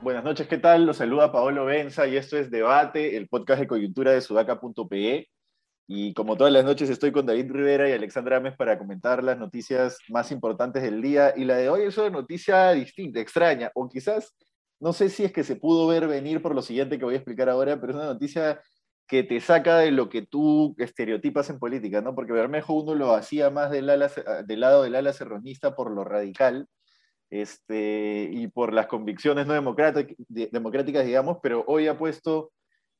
Buenas 0.00 0.24
noches, 0.24 0.48
¿qué 0.48 0.58
tal? 0.58 0.86
Los 0.86 0.96
saluda 0.96 1.32
Paolo 1.32 1.64
Benza 1.64 2.06
y 2.06 2.16
esto 2.16 2.36
es 2.36 2.50
Debate, 2.50 3.16
el 3.16 3.28
podcast 3.28 3.60
de 3.60 3.66
coyuntura 3.66 4.12
de 4.12 4.20
sudaca.pe. 4.20 5.28
Y 5.86 6.12
como 6.12 6.36
todas 6.36 6.52
las 6.52 6.64
noches 6.64 6.90
estoy 6.90 7.12
con 7.12 7.24
David 7.24 7.50
Rivera 7.50 7.88
y 7.88 7.92
Alexandra 7.92 8.36
Ames 8.36 8.56
para 8.56 8.78
comentar 8.78 9.24
las 9.24 9.38
noticias 9.38 9.98
más 10.08 10.30
importantes 10.32 10.82
del 10.82 11.00
día. 11.00 11.32
Y 11.34 11.44
la 11.44 11.56
de 11.56 11.70
hoy 11.70 11.82
es 11.82 11.96
una 11.96 12.10
noticia 12.10 12.72
distinta, 12.72 13.20
extraña, 13.20 13.70
o 13.74 13.88
quizás, 13.88 14.34
no 14.80 14.92
sé 14.92 15.08
si 15.08 15.24
es 15.24 15.32
que 15.32 15.44
se 15.44 15.56
pudo 15.56 15.86
ver 15.86 16.06
venir 16.08 16.42
por 16.42 16.54
lo 16.54 16.62
siguiente 16.62 16.98
que 16.98 17.04
voy 17.04 17.14
a 17.14 17.18
explicar 17.18 17.48
ahora, 17.48 17.80
pero 17.80 17.92
es 17.92 17.96
una 17.96 18.06
noticia 18.06 18.60
que 19.06 19.22
te 19.22 19.40
saca 19.40 19.78
de 19.78 19.90
lo 19.90 20.08
que 20.08 20.22
tú 20.22 20.74
estereotipas 20.78 21.48
en 21.50 21.58
política, 21.58 22.02
¿no? 22.02 22.14
Porque 22.14 22.32
Bermejo 22.32 22.74
uno 22.74 22.94
lo 22.94 23.14
hacía 23.14 23.50
más 23.50 23.70
del, 23.70 23.90
del 24.46 24.60
lado 24.60 24.82
del 24.82 24.94
ala 24.94 25.12
serronista 25.12 25.74
por 25.74 25.90
lo 25.90 26.04
radical, 26.04 26.68
este, 27.30 28.28
y 28.32 28.48
por 28.48 28.72
las 28.72 28.86
convicciones 28.86 29.46
no 29.46 29.54
democráticas, 29.54 31.06
digamos, 31.06 31.38
pero 31.42 31.64
hoy 31.66 31.86
ha 31.86 31.98
puesto 31.98 32.52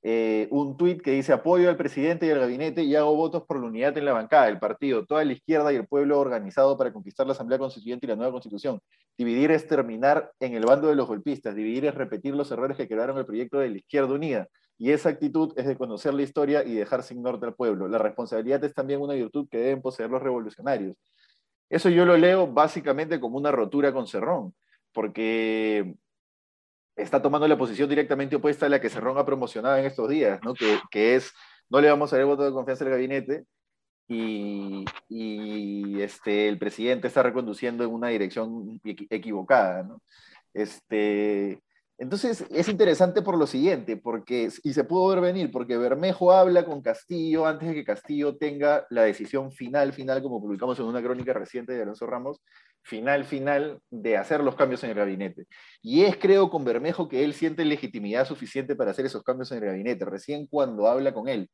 eh, 0.02 0.46
un 0.52 0.76
tuit 0.76 1.02
que 1.02 1.10
dice 1.10 1.32
apoyo 1.32 1.68
al 1.68 1.76
presidente 1.76 2.26
y 2.26 2.30
al 2.30 2.38
gabinete 2.38 2.84
y 2.84 2.94
hago 2.94 3.16
votos 3.16 3.42
por 3.44 3.58
la 3.58 3.66
unidad 3.66 3.96
en 3.98 4.04
la 4.04 4.12
bancada, 4.12 4.48
el 4.48 4.60
partido, 4.60 5.04
toda 5.04 5.24
la 5.24 5.32
izquierda 5.32 5.72
y 5.72 5.76
el 5.76 5.88
pueblo 5.88 6.20
organizado 6.20 6.78
para 6.78 6.92
conquistar 6.92 7.26
la 7.26 7.32
Asamblea 7.32 7.58
Constituyente 7.58 8.06
y 8.06 8.08
la 8.08 8.16
nueva 8.16 8.32
Constitución. 8.32 8.80
Dividir 9.16 9.50
es 9.50 9.66
terminar 9.66 10.30
en 10.38 10.54
el 10.54 10.64
bando 10.64 10.88
de 10.88 10.94
los 10.94 11.08
golpistas, 11.08 11.56
dividir 11.56 11.86
es 11.86 11.94
repetir 11.94 12.34
los 12.34 12.50
errores 12.52 12.76
que 12.76 12.86
crearon 12.86 13.18
el 13.18 13.26
proyecto 13.26 13.58
de 13.58 13.70
la 13.70 13.78
izquierda 13.78 14.14
unida. 14.14 14.48
Y 14.80 14.92
esa 14.92 15.08
actitud 15.08 15.52
es 15.56 15.66
de 15.66 15.76
conocer 15.76 16.14
la 16.14 16.22
historia 16.22 16.62
y 16.64 16.74
dejar 16.74 17.02
sin 17.02 17.20
norte 17.20 17.46
al 17.46 17.54
pueblo. 17.54 17.88
La 17.88 17.98
responsabilidad 17.98 18.62
es 18.62 18.74
también 18.74 19.00
una 19.00 19.14
virtud 19.14 19.48
que 19.50 19.58
deben 19.58 19.82
poseer 19.82 20.08
los 20.08 20.22
revolucionarios. 20.22 20.96
Eso 21.68 21.88
yo 21.88 22.04
lo 22.04 22.16
leo 22.16 22.46
básicamente 22.46 23.18
como 23.18 23.36
una 23.36 23.50
rotura 23.50 23.92
con 23.92 24.06
Cerrón, 24.06 24.54
porque 24.92 25.96
está 26.98 27.22
tomando 27.22 27.48
la 27.48 27.56
posición 27.56 27.88
directamente 27.88 28.36
opuesta 28.36 28.66
a 28.66 28.68
la 28.68 28.80
que 28.80 28.90
Cerrón 28.90 29.18
ha 29.18 29.24
promocionado 29.24 29.76
en 29.76 29.86
estos 29.86 30.08
días, 30.08 30.40
¿no? 30.44 30.54
que, 30.54 30.78
que 30.90 31.14
es 31.14 31.32
no 31.70 31.80
le 31.80 31.88
vamos 31.88 32.12
a 32.12 32.16
dar 32.16 32.26
voto 32.26 32.44
de 32.44 32.52
confianza 32.52 32.84
al 32.84 32.90
gabinete 32.90 33.44
y, 34.08 34.84
y, 35.08 36.00
este, 36.00 36.48
el 36.48 36.58
presidente 36.58 37.08
está 37.08 37.22
reconduciendo 37.22 37.84
en 37.84 37.90
una 37.90 38.08
dirección 38.08 38.80
equivocada. 39.10 39.82
¿no? 39.82 40.02
Este, 40.54 41.62
entonces 41.98 42.46
es 42.50 42.68
interesante 42.68 43.22
por 43.22 43.36
lo 43.36 43.46
siguiente, 43.46 43.96
porque, 43.96 44.48
y 44.62 44.72
se 44.72 44.84
pudo 44.84 45.08
ver 45.08 45.20
venir, 45.20 45.50
porque 45.50 45.76
Bermejo 45.76 46.32
habla 46.32 46.64
con 46.64 46.80
Castillo 46.80 47.46
antes 47.46 47.68
de 47.68 47.74
que 47.74 47.84
Castillo 47.84 48.36
tenga 48.36 48.86
la 48.88 49.02
decisión 49.02 49.50
final, 49.50 49.92
final, 49.92 50.22
como 50.22 50.40
publicamos 50.40 50.78
en 50.78 50.86
una 50.86 51.02
crónica 51.02 51.32
reciente 51.32 51.72
de 51.72 51.82
Alonso 51.82 52.06
Ramos, 52.06 52.40
final, 52.82 53.24
final 53.24 53.80
de 53.90 54.16
hacer 54.16 54.42
los 54.42 54.56
cambios 54.56 54.82
en 54.84 54.90
el 54.90 54.96
gabinete. 54.96 55.46
Y 55.82 56.04
es, 56.04 56.16
creo, 56.16 56.50
con 56.50 56.64
Bermejo 56.64 57.08
que 57.08 57.24
él 57.24 57.34
siente 57.34 57.64
legitimidad 57.64 58.26
suficiente 58.26 58.76
para 58.76 58.92
hacer 58.92 59.06
esos 59.06 59.22
cambios 59.22 59.52
en 59.52 59.58
el 59.58 59.64
gabinete, 59.66 60.04
recién 60.04 60.46
cuando 60.46 60.88
habla 60.88 61.12
con 61.12 61.28
él. 61.28 61.50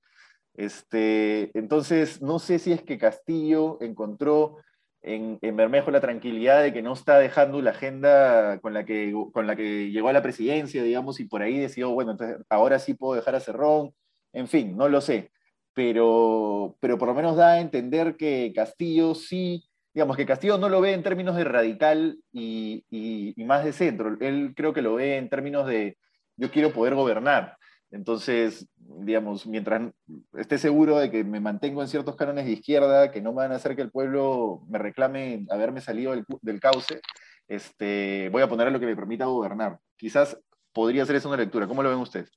Este, 0.55 1.51
entonces, 1.59 2.23
no 2.23 2.39
sé 2.39 2.59
si 2.59 2.73
es 2.73 2.83
que 2.83 2.99
Castillo 2.99 3.79
encontró 3.81 4.59
en, 5.05 5.39
Bermejo 5.41 5.91
la 5.91 6.01
tranquilidad 6.01 6.63
de 6.63 6.73
que 6.73 6.83
no 6.83 6.95
está 6.95 7.19
dejando 7.19 7.61
la 7.61 7.71
agenda 7.71 8.59
con 8.61 8.73
la, 8.73 8.85
que, 8.85 9.13
con 9.33 9.47
la 9.47 9.55
que 9.55 9.91
llegó 9.91 10.09
a 10.09 10.13
la 10.13 10.23
presidencia, 10.23 10.83
digamos, 10.83 11.21
y 11.21 11.25
por 11.25 11.43
ahí 11.43 11.59
decidió, 11.59 11.91
bueno, 11.91 12.13
entonces 12.13 12.39
ahora 12.49 12.79
sí 12.79 12.95
puedo 12.95 13.15
dejar 13.15 13.35
a 13.35 13.41
Cerrón, 13.41 13.95
en 14.33 14.49
fin, 14.49 14.77
no 14.77 14.89
lo 14.89 15.01
sé, 15.01 15.31
pero, 15.75 16.77
pero 16.81 16.97
por 16.97 17.09
lo 17.09 17.15
menos 17.15 17.37
da 17.37 17.53
a 17.55 17.61
entender 17.61 18.17
que 18.17 18.53
Castillo 18.55 19.15
sí, 19.15 19.65
digamos, 19.95 20.17
que 20.17 20.27
Castillo 20.27 20.59
no 20.59 20.69
lo 20.69 20.81
ve 20.81 20.93
en 20.93 21.05
términos 21.05 21.37
de 21.37 21.45
radical 21.45 22.19
y, 22.33 23.35
más 23.37 23.65
de 23.65 23.73
centro, 23.73 24.17
él 24.21 24.53
creo 24.57 24.73
que 24.73 24.83
lo 24.83 24.97
ve 24.97 25.17
en 25.17 25.31
términos 25.31 25.67
de 25.67 25.97
yo 26.37 26.51
quiero 26.51 26.73
poder 26.73 26.97
gobernar. 26.97 27.57
Entonces, 27.93 28.67
digamos, 28.77 29.47
mientras 29.47 29.93
esté 30.37 30.59
seguro 30.59 30.99
de 30.99 31.13
que 31.13 31.23
me 31.23 31.39
mantengo 31.39 31.81
en 31.81 31.87
ciertos 31.87 32.17
cánones 32.17 32.45
de 32.45 32.53
izquierda, 32.53 33.13
que 33.13 33.21
no 33.21 33.33
van 33.33 33.53
a 33.53 33.57
hacer 33.57 33.77
que 33.77 33.83
el 33.83 33.93
pueblo 33.93 34.63
me 34.67 34.79
reclame 34.79 35.47
haberme 35.49 35.81
salido 35.81 36.13
del, 36.43 36.61
cauce, 36.61 37.01
este, 37.47 38.31
voy 38.31 38.43
a 38.43 38.49
poner 38.49 38.73
lo 38.73 38.81
que 38.81 38.87
me 38.87 38.97
permita 38.97 39.27
gobernar. 39.27 39.79
Quizás 39.97 40.37
podría 40.73 41.07
ser 41.07 41.15
eso 41.17 41.29
una 41.29 41.37
lectura. 41.37 41.69
¿Cómo 41.69 41.85
lo 41.85 41.91
ven 41.91 42.01
ustedes? 42.01 42.33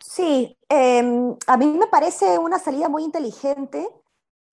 Sí, 0.00 0.56
em, 0.70 1.36
a 1.46 1.58
mí 1.58 1.66
me 1.66 1.88
parece 1.88 2.38
una 2.38 2.58
salida 2.58 2.88
muy 2.88 3.04
inteligente 3.04 3.86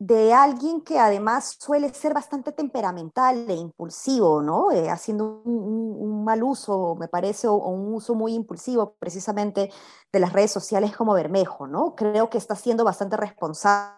de 0.05 0.33
alguien 0.33 0.81
que 0.81 0.99
además 0.99 1.55
suele 1.59 1.93
ser 1.93 2.13
bastante 2.13 2.51
temperamental 2.51 3.49
e 3.49 3.53
impulsivo, 3.53 4.41
¿no? 4.41 4.69
Eh, 4.71 4.89
haciendo 4.89 5.41
un, 5.45 6.25
mal 6.25 6.43
uso, 6.43 6.95
me 6.99 7.07
parece, 7.07 7.47
o, 7.47 7.55
un 7.55 7.93
uso 7.93 8.13
muy 8.13 8.33
impulsivo 8.33 8.95
precisamente 8.99 9.71
de 10.11 10.19
las 10.19 10.33
redes 10.33 10.51
sociales 10.51 10.95
como 10.95 11.13
Bermejo, 11.13 11.67
¿no? 11.67 11.95
Creo 11.95 12.29
que 12.29 12.37
está 12.37 12.55
siendo 12.55 12.83
bastante 12.83 13.15
responsable 13.15 13.97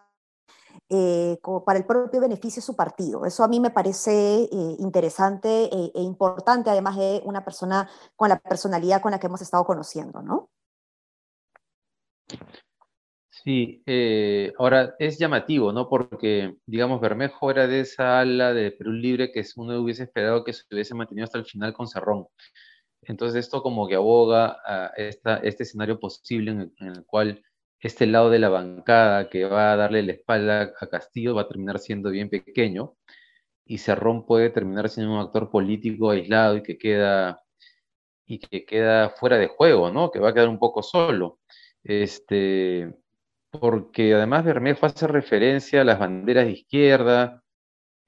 eh, 0.90 1.40
para 1.66 1.80
el 1.80 1.86
propio 1.86 2.22
beneficio 2.22 2.62
de 2.62 2.66
su 2.66 2.76
partido. 2.76 3.26
Eso 3.26 3.44
a 3.44 3.48
mí 3.48 3.60
me 3.60 3.72
parece 3.72 4.44
eh, 4.44 4.76
interesante 4.80 5.50
e, 5.74 5.92
e, 5.96 6.02
importante, 6.02 6.70
además 6.70 6.98
de 6.98 7.22
una 7.26 7.44
persona 7.44 7.90
con 8.16 8.30
la 8.30 8.38
personalidad 8.40 9.02
con 9.02 9.12
la 9.12 9.20
que 9.20 9.28
hemos 9.28 9.42
estado 9.42 9.66
conociendo, 9.66 10.22
¿no? 10.22 10.50
Sí, 13.46 13.84
eh, 13.86 14.54
ahora 14.58 14.96
es 14.98 15.20
llamativo, 15.20 15.72
¿no? 15.72 15.88
Porque, 15.88 16.56
digamos, 16.66 17.00
Bermejo 17.00 17.52
era 17.52 17.68
de 17.68 17.82
esa 17.82 18.20
ala 18.22 18.54
de 18.56 18.72
Perú 18.72 18.92
Libre 18.92 19.32
que 19.32 19.46
uno 19.58 19.80
hubiese 19.80 20.04
esperado 20.04 20.44
que 20.44 20.52
se 20.52 20.64
hubiese 20.72 20.96
mantenido 20.96 21.26
hasta 21.26 21.38
el 21.38 21.46
final 21.46 21.72
con 21.72 21.88
Cerrón. 21.88 22.26
Entonces 23.04 23.46
esto 23.46 23.62
como 23.64 23.88
que 23.88 23.96
aboga 23.96 24.58
a 24.66 24.88
esta, 24.98 25.38
este 25.38 25.64
escenario 25.64 26.00
posible 26.00 26.52
en 26.52 26.74
el, 26.80 27.06
cual 27.06 27.44
este 27.80 28.08
lado 28.08 28.32
de 28.32 28.40
la 28.40 28.50
bancada 28.50 29.30
que 29.30 29.46
va 29.46 29.74
a 29.74 29.76
darle 29.78 30.04
la 30.04 30.14
espalda 30.14 30.74
a 30.80 30.88
Castillo 30.88 31.36
va 31.36 31.44
a 31.44 31.48
terminar 31.48 31.80
siendo 31.80 32.10
bien 32.12 32.30
pequeño 32.30 32.96
y 33.66 33.80
Cerrón 33.80 34.26
puede 34.26 34.50
terminar 34.52 34.90
siendo 34.90 35.14
un 35.14 35.20
actor 35.22 35.52
político 35.52 36.12
aislado 36.12 36.58
y 36.58 36.64
que 36.64 36.78
queda, 36.78 37.44
y 38.26 38.40
que 38.40 38.66
queda 38.66 39.12
fuera 39.12 39.38
de 39.38 39.48
juego, 39.48 39.92
¿no? 39.92 40.12
Que 40.12 40.20
va 40.20 40.30
a 40.30 40.34
quedar 40.34 40.50
un 40.50 40.60
poco 40.60 40.84
solo. 40.84 41.40
Este, 41.84 42.94
porque 43.60 44.14
además 44.14 44.46
Bermejo 44.46 44.86
hace 44.86 45.08
referencia 45.08 45.82
a 45.82 45.84
las 45.84 46.00
banderas 46.00 46.46
de 46.46 46.52
izquierda, 46.52 47.44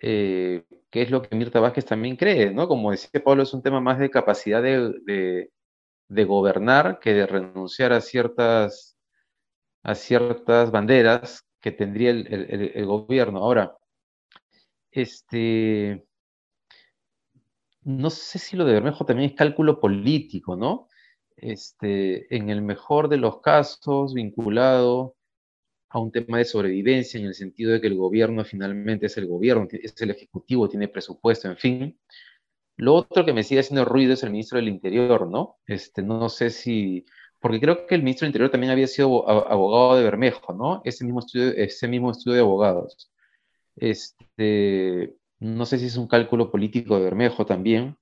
eh, 0.02 0.66
que 0.90 1.02
es 1.02 1.12
lo 1.12 1.22
que 1.22 1.36
Mirta 1.36 1.60
Vázquez 1.60 1.86
también 1.86 2.16
cree, 2.16 2.52
¿no? 2.52 2.68
Como 2.68 2.92
decía 2.92 3.24
Pablo, 3.24 3.44
es 3.44 3.54
un 3.54 3.62
tema 3.64 3.82
más 3.82 4.00
de 4.00 4.10
capacidad 4.10 4.62
de, 4.64 5.52
gobernar 6.10 7.00
que 7.00 7.14
de 7.14 7.28
renunciar 7.28 7.94
a 7.94 8.02
ciertas, 8.02 8.98
a 9.84 9.96
ciertas 9.96 10.72
banderas 10.72 11.46
que 11.62 11.72
tendría 11.72 12.12
el, 12.12 12.86
gobierno. 12.86 13.40
Ahora, 13.40 13.76
este, 14.92 16.06
no 17.84 18.10
sé 18.10 18.40
si 18.40 18.56
lo 18.56 18.66
de 18.66 18.74
Bermejo 18.74 19.06
también 19.06 19.32
es 19.32 19.36
cálculo 19.36 19.80
político, 19.80 20.56
¿no? 20.56 20.88
Este, 21.36 22.36
en 22.36 22.50
el 22.50 22.62
mejor 22.62 23.10
de 23.10 23.18
los 23.18 23.42
casos, 23.42 24.14
vinculado 24.14 25.17
a 25.90 26.00
un 26.00 26.12
tema 26.12 26.38
de 26.38 26.46
sobrevivencia 26.46 27.20
en 27.20 27.28
el 27.28 27.34
sentido 27.34 27.72
de 27.72 27.82
que 27.82 27.88
el 27.88 27.96
gobierno 27.96 28.44
finalmente 28.44 29.06
es 29.06 29.18
el 29.18 29.28
gobierno, 29.28 29.68
es 29.72 30.02
el 30.02 30.12
ejecutivo, 30.12 30.68
tiene 30.68 30.88
presupuesto, 30.88 31.48
en 31.48 31.58
fin. 31.58 32.00
Lo 32.76 32.94
otro 32.94 33.26
que 33.26 33.34
me 33.34 33.44
sigue 33.44 33.62
haciendo 33.62 33.86
ruido 33.86 34.14
es 34.14 34.24
el 34.24 34.32
ministro 34.32 34.58
del 34.58 34.68
Interior, 34.68 35.28
¿no? 35.28 35.58
Este, 35.66 36.04
no 36.04 36.30
sé 36.30 36.50
si, 36.50 37.06
porque 37.40 37.60
creo 37.60 37.88
que 37.88 37.96
el 37.96 38.04
ministro 38.04 38.26
del 38.26 38.30
Interior 38.30 38.52
también 38.52 38.72
había 38.72 38.88
sido 38.88 39.28
abogado 39.28 39.96
de 39.96 40.04
Bermejo, 40.04 40.54
¿no? 40.54 40.82
Ese 40.84 41.04
mismo 41.04 41.20
estudio, 41.20 41.50
ese 41.56 41.88
mismo 41.88 42.12
estudio 42.12 42.36
de 42.36 42.42
abogados. 42.42 43.12
Este, 43.76 45.16
no 45.40 45.66
sé 45.66 45.78
si 45.80 45.86
es 45.86 45.98
un 45.98 46.08
cálculo 46.08 46.52
político 46.52 46.98
de 46.98 47.06
Bermejo 47.06 47.46
también. 47.46 47.98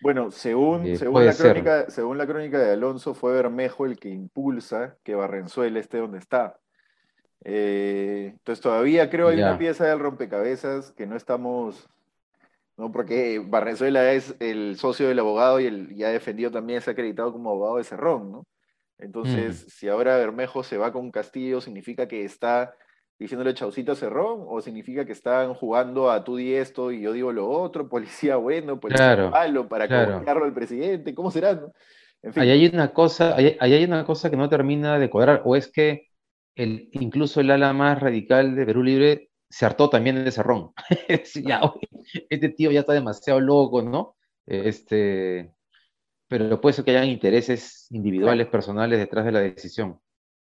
Bueno, 0.00 0.30
según, 0.30 0.86
eh, 0.86 0.96
según, 0.96 1.24
la 1.24 1.34
crónica, 1.34 1.90
según 1.90 2.18
la 2.18 2.26
crónica 2.26 2.58
de 2.58 2.72
Alonso, 2.72 3.14
fue 3.14 3.32
Bermejo 3.32 3.86
el 3.86 3.98
que 3.98 4.08
impulsa 4.08 4.96
que 5.02 5.14
Barrenzuela 5.14 5.80
esté 5.80 5.98
donde 5.98 6.18
está. 6.18 6.58
Eh, 7.44 8.30
entonces 8.32 8.62
todavía 8.62 9.08
creo 9.10 9.28
hay 9.28 9.38
una 9.38 9.58
pieza 9.58 9.86
del 9.86 10.00
rompecabezas 10.00 10.90
que 10.92 11.06
no 11.06 11.16
estamos, 11.16 11.88
¿no? 12.76 12.90
porque 12.90 13.42
Barrenzuela 13.44 14.12
es 14.12 14.34
el 14.40 14.76
socio 14.76 15.08
del 15.08 15.18
abogado 15.20 15.60
y, 15.60 15.66
el, 15.66 15.94
ya 15.94 16.08
ha 16.08 16.12
defendido 16.12 16.50
también, 16.50 16.80
se 16.80 16.90
ha 16.90 16.92
acreditado 16.92 17.32
como 17.32 17.50
abogado 17.50 17.76
de 17.76 17.84
Cerrón, 17.84 18.32
¿no? 18.32 18.46
Entonces, 18.98 19.64
mm. 19.66 19.70
si 19.70 19.88
ahora 19.88 20.16
Bermejo 20.16 20.62
se 20.62 20.76
va 20.76 20.92
con 20.92 21.10
Castillo, 21.10 21.60
¿significa 21.60 22.08
que 22.08 22.24
está 22.24 22.74
diciéndole 23.18 23.54
chaucito 23.54 23.92
a 23.92 23.96
Cerrón? 23.96 24.44
¿O 24.46 24.60
significa 24.60 25.04
que 25.04 25.12
están 25.12 25.54
jugando 25.54 26.10
a 26.10 26.24
tú 26.24 26.36
di 26.36 26.54
esto 26.54 26.90
y 26.90 27.02
yo 27.02 27.12
digo 27.12 27.32
lo 27.32 27.48
otro? 27.48 27.88
Policía 27.88 28.36
bueno, 28.36 28.80
policía 28.80 29.28
malo, 29.30 29.68
para 29.68 29.86
claro. 29.86 30.44
al 30.44 30.52
presidente, 30.52 31.14
¿cómo 31.14 31.30
será? 31.30 31.54
No? 31.54 31.72
Ahí 32.34 32.50
hay 32.50 32.66
una 32.66 32.92
cosa, 32.92 33.36
ahí, 33.36 33.56
hay 33.60 33.84
una 33.84 34.04
cosa 34.04 34.28
que 34.28 34.36
no 34.36 34.48
termina 34.48 34.98
de 34.98 35.08
cuadrar, 35.08 35.42
o 35.44 35.54
es 35.54 35.70
que 35.70 36.07
el, 36.58 36.88
incluso 36.92 37.40
el 37.40 37.52
ala 37.52 37.72
más 37.72 38.00
radical 38.00 38.56
de 38.56 38.66
Perú 38.66 38.82
Libre 38.82 39.30
se 39.48 39.64
hartó 39.64 39.88
también 39.88 40.24
de 40.24 40.32
Cerrón. 40.32 40.72
ya, 41.44 41.60
este 42.28 42.48
tío 42.50 42.70
ya 42.72 42.80
está 42.80 42.92
demasiado 42.92 43.40
loco, 43.40 43.80
¿no? 43.80 44.16
Este, 44.44 45.54
pero 46.26 46.60
puede 46.60 46.74
ser 46.74 46.84
que 46.84 46.90
hayan 46.90 47.08
intereses 47.08 47.86
individuales, 47.90 48.48
personales 48.48 48.98
detrás 48.98 49.24
de 49.24 49.32
la 49.32 49.40
decisión. 49.40 50.00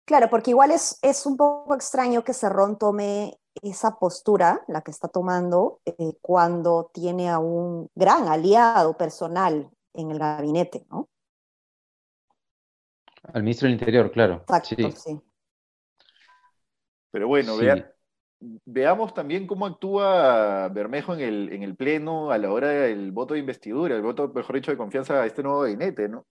Claro, 0.06 0.30
porque 0.30 0.51
igual 0.51 0.69
es, 0.71 1.00
es 1.01 1.25
un 1.25 1.36
poco 1.36 1.74
extraño 1.74 2.24
que 2.24 2.33
Cerrón 2.33 2.77
tome 2.77 3.39
esa 3.62 3.98
postura, 3.98 4.63
la 4.68 4.81
que 4.81 4.92
está 4.92 5.07
tomando, 5.07 5.80
eh, 5.86 6.13
cuando 6.21 6.92
tiene 6.94 7.30
a 7.30 7.39
un 7.39 7.89
gran 7.95 8.27
aliado 8.27 8.95
personal 8.98 9.69
en 9.94 10.12
el 10.12 10.19
gabinete, 10.19 10.86
¿no? 10.92 11.10
Al 13.24 13.42
ministro 13.42 13.68
del 13.68 13.80
Interior, 13.80 14.12
claro. 14.12 14.44
Exacto, 14.48 14.92
sí. 14.92 15.19
Pero 17.13 17.27
bueno, 17.27 17.56
veamos 18.65 19.13
también 19.13 19.45
cómo 19.45 19.68
actúa 19.68 20.68
Bermejo 20.69 21.13
en 21.13 21.19
el, 21.19 21.54
en 21.54 21.62
el 21.62 21.75
Pleno 21.75 22.31
a 22.31 22.39
la 22.39 22.51
hora 22.51 22.69
del 22.69 23.12
voto 23.12 23.36
de 23.36 23.39
investidura, 23.39 23.95
el 23.95 24.01
voto, 24.01 24.31
mejor 24.33 24.56
dicho, 24.56 24.71
de 24.71 24.77
confianza 24.77 25.21
a 25.21 25.25
este 25.27 25.44
nuevo 25.44 25.62
gabinete, 25.62 26.10
¿no? 26.10 26.25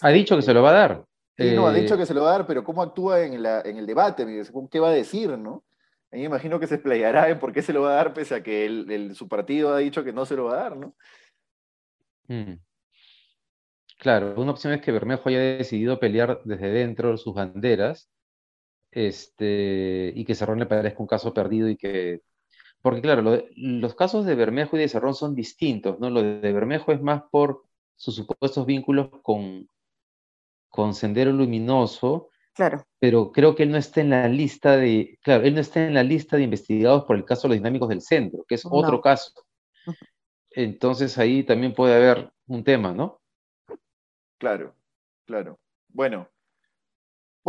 ha 0.00 0.08
dicho 0.08 0.34
que 0.34 0.42
se 0.42 0.54
lo 0.54 0.62
va 0.62 0.70
a 0.70 0.72
dar. 0.72 1.04
Sí, 1.36 1.54
no, 1.54 1.66
ha 1.66 1.74
dicho 1.74 1.98
que 1.98 2.06
se 2.06 2.14
lo 2.14 2.22
va 2.22 2.30
a 2.30 2.38
dar, 2.38 2.46
pero 2.46 2.64
¿cómo 2.64 2.82
actúa 2.82 3.20
en, 3.20 3.42
la, 3.42 3.60
en 3.60 3.76
el 3.76 3.86
debate? 3.86 4.26
¿Qué 4.70 4.80
va 4.80 4.88
a 4.88 4.92
decir, 4.92 5.38
no? 5.38 5.62
A 6.10 6.16
mí 6.16 6.22
me 6.22 6.28
imagino 6.28 6.58
que 6.58 6.66
se 6.66 6.76
explayará 6.76 7.28
en 7.28 7.38
por 7.38 7.52
qué 7.52 7.60
se 7.60 7.74
lo 7.74 7.82
va 7.82 7.92
a 7.92 7.96
dar, 7.96 8.14
pese 8.14 8.36
a 8.36 8.42
que 8.42 8.64
el, 8.64 9.14
su 9.14 9.28
partido 9.28 9.74
ha 9.74 9.78
dicho 9.78 10.02
que 10.02 10.14
no 10.14 10.24
se 10.24 10.36
lo 10.36 10.46
va 10.46 10.54
a 10.54 10.62
dar, 10.62 10.76
¿no? 10.78 10.96
Mm. 12.28 12.54
Claro, 13.98 14.34
una 14.40 14.52
opción 14.52 14.72
es 14.72 14.80
que 14.80 14.90
Bermejo 14.90 15.28
haya 15.28 15.38
decidido 15.38 16.00
pelear 16.00 16.40
desde 16.44 16.70
dentro 16.70 17.18
sus 17.18 17.34
banderas 17.34 18.10
este, 18.90 20.12
y 20.14 20.24
que 20.24 20.34
Cerrón 20.34 20.58
le 20.58 20.66
parezca 20.66 21.00
un 21.00 21.06
caso 21.06 21.32
perdido 21.34 21.68
y 21.68 21.76
que... 21.76 22.22
Porque 22.80 23.02
claro, 23.02 23.42
los 23.56 23.94
casos 23.94 24.24
de 24.24 24.36
Bermejo 24.36 24.76
y 24.76 24.80
de 24.80 24.88
Cerrón 24.88 25.14
son 25.14 25.34
distintos, 25.34 25.98
¿no? 25.98 26.10
Lo 26.10 26.22
de 26.22 26.52
Bermejo 26.52 26.92
es 26.92 27.02
más 27.02 27.22
por 27.30 27.64
sus 27.96 28.14
supuestos 28.14 28.64
vínculos 28.66 29.10
con, 29.22 29.68
con 30.68 30.94
Sendero 30.94 31.32
Luminoso, 31.32 32.30
Claro. 32.58 32.84
Pero 32.98 33.30
creo 33.30 33.54
que 33.54 33.62
él 33.62 33.70
no 33.70 33.78
está 33.78 34.00
en 34.00 34.10
la 34.10 34.26
lista 34.26 34.76
de, 34.76 35.16
claro, 35.22 35.44
él 35.44 35.54
no 35.54 35.60
está 35.60 35.86
en 35.86 35.94
la 35.94 36.02
lista 36.02 36.36
de 36.36 36.42
investigados 36.42 37.04
por 37.04 37.14
el 37.14 37.24
caso 37.24 37.42
de 37.42 37.50
los 37.50 37.58
dinámicos 37.58 37.88
del 37.88 38.02
centro, 38.02 38.44
que 38.48 38.56
es 38.56 38.66
otro 38.68 39.00
caso. 39.00 39.32
Entonces 40.50 41.16
ahí 41.18 41.44
también 41.44 41.72
puede 41.72 41.94
haber 41.94 42.32
un 42.48 42.64
tema, 42.64 42.92
¿no? 42.92 43.20
Claro, 44.38 44.74
claro. 45.24 45.60
Bueno, 45.86 46.28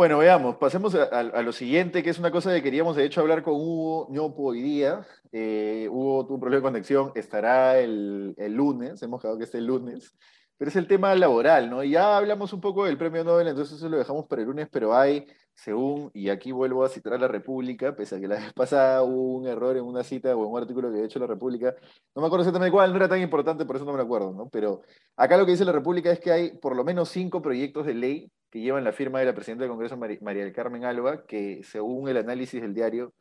bueno, 0.00 0.16
veamos, 0.16 0.56
pasemos 0.56 0.94
a, 0.94 1.42
lo 1.42 1.52
siguiente, 1.52 2.02
que 2.02 2.08
es 2.08 2.18
una 2.18 2.30
cosa 2.30 2.54
que 2.54 2.62
queríamos 2.62 2.96
de 2.96 3.04
hecho 3.04 3.20
hablar 3.20 3.42
con 3.42 3.52
Hugo 3.52 4.06
Ñopo 4.08 4.44
hoy 4.44 4.62
día. 4.62 5.06
Eh, 5.30 5.88
Hugo 5.90 6.24
tuvo 6.24 6.36
un 6.36 6.40
problema 6.40 6.60
de 6.62 6.72
conexión, 6.72 7.12
estará 7.14 7.78
el, 7.78 8.34
el 8.38 8.54
lunes, 8.54 9.02
hemos 9.02 9.20
quedado 9.20 9.36
que 9.36 9.44
esté 9.44 9.58
el 9.58 9.66
lunes 9.66 10.14
pero 10.60 10.68
es 10.68 10.76
el 10.76 10.86
tema 10.86 11.14
laboral, 11.14 11.70
¿no? 11.70 11.82
ya 11.82 12.18
hablamos 12.18 12.52
un 12.52 12.60
poco 12.60 12.84
del 12.84 12.98
premio 12.98 13.24
Nobel, 13.24 13.48
entonces 13.48 13.78
eso 13.78 13.88
lo 13.88 13.96
dejamos 13.96 14.26
para 14.26 14.42
el 14.42 14.48
lunes, 14.48 14.68
pero 14.70 14.94
hay, 14.94 15.26
según, 15.54 16.10
y 16.12 16.28
aquí 16.28 16.52
vuelvo 16.52 16.84
a 16.84 16.90
citar 16.90 17.14
a 17.14 17.18
la 17.18 17.28
República, 17.28 17.96
pese 17.96 18.16
a 18.16 18.20
que 18.20 18.28
la 18.28 18.34
vez 18.34 18.52
pasada 18.52 19.02
hubo 19.02 19.38
un 19.38 19.46
error 19.46 19.78
en 19.78 19.84
una 19.84 20.04
cita 20.04 20.36
o 20.36 20.44
en 20.44 20.52
un 20.52 20.58
artículo 20.60 20.92
que 20.92 20.98
ha 20.98 21.04
hecho 21.06 21.18
la 21.18 21.26
República, 21.26 21.74
no 22.14 22.20
me 22.20 22.26
acuerdo 22.26 22.42
exactamente 22.42 22.72
cuál, 22.72 22.90
no 22.90 22.96
era 22.98 23.08
tan 23.08 23.22
importante, 23.22 23.64
por 23.64 23.76
eso 23.76 23.86
no 23.86 23.92
me 23.92 23.96
lo 23.96 24.04
acuerdo, 24.04 24.34
¿no? 24.34 24.50
Pero 24.50 24.82
acá 25.16 25.38
lo 25.38 25.46
que 25.46 25.52
dice 25.52 25.64
la 25.64 25.72
República 25.72 26.12
es 26.12 26.20
que 26.20 26.30
hay 26.30 26.50
por 26.58 26.76
lo 26.76 26.84
menos 26.84 27.08
cinco 27.08 27.40
proyectos 27.40 27.86
de 27.86 27.94
ley 27.94 28.30
que 28.50 28.60
llevan 28.60 28.84
la 28.84 28.92
firma 28.92 29.18
de 29.18 29.24
la 29.24 29.34
Presidenta 29.34 29.62
del 29.64 29.70
Congreso, 29.70 29.96
María 29.96 30.44
del 30.44 30.52
Carmen 30.52 30.84
Alba, 30.84 31.24
que 31.24 31.62
según 31.64 32.06
el 32.10 32.18
análisis 32.18 32.60
del 32.60 32.74
diario, 32.74 33.14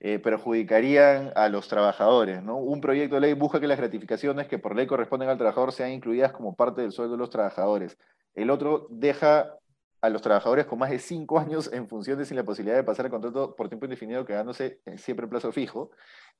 eh, 0.00 0.18
perjudicarían 0.18 1.32
a 1.34 1.48
los 1.48 1.68
trabajadores. 1.68 2.42
¿no? 2.42 2.56
Un 2.56 2.80
proyecto 2.80 3.16
de 3.16 3.22
ley 3.22 3.32
busca 3.34 3.60
que 3.60 3.66
las 3.66 3.78
gratificaciones 3.78 4.48
que 4.48 4.58
por 4.58 4.76
ley 4.76 4.86
corresponden 4.86 5.28
al 5.28 5.38
trabajador 5.38 5.72
sean 5.72 5.92
incluidas 5.92 6.32
como 6.32 6.54
parte 6.54 6.82
del 6.82 6.92
sueldo 6.92 7.12
de 7.14 7.18
los 7.18 7.30
trabajadores. 7.30 7.96
El 8.34 8.50
otro 8.50 8.86
deja 8.90 9.58
a 10.04 10.10
los 10.10 10.20
trabajadores 10.20 10.66
con 10.66 10.78
más 10.78 10.90
de 10.90 10.98
cinco 10.98 11.38
años 11.38 11.70
en 11.72 11.88
funciones 11.88 12.28
sin 12.28 12.36
la 12.36 12.44
posibilidad 12.44 12.76
de 12.76 12.84
pasar 12.84 13.06
el 13.06 13.10
contrato 13.10 13.56
por 13.56 13.70
tiempo 13.70 13.86
indefinido 13.86 14.26
quedándose 14.26 14.80
siempre 14.98 15.24
en 15.24 15.30
plazo 15.30 15.50
fijo. 15.50 15.92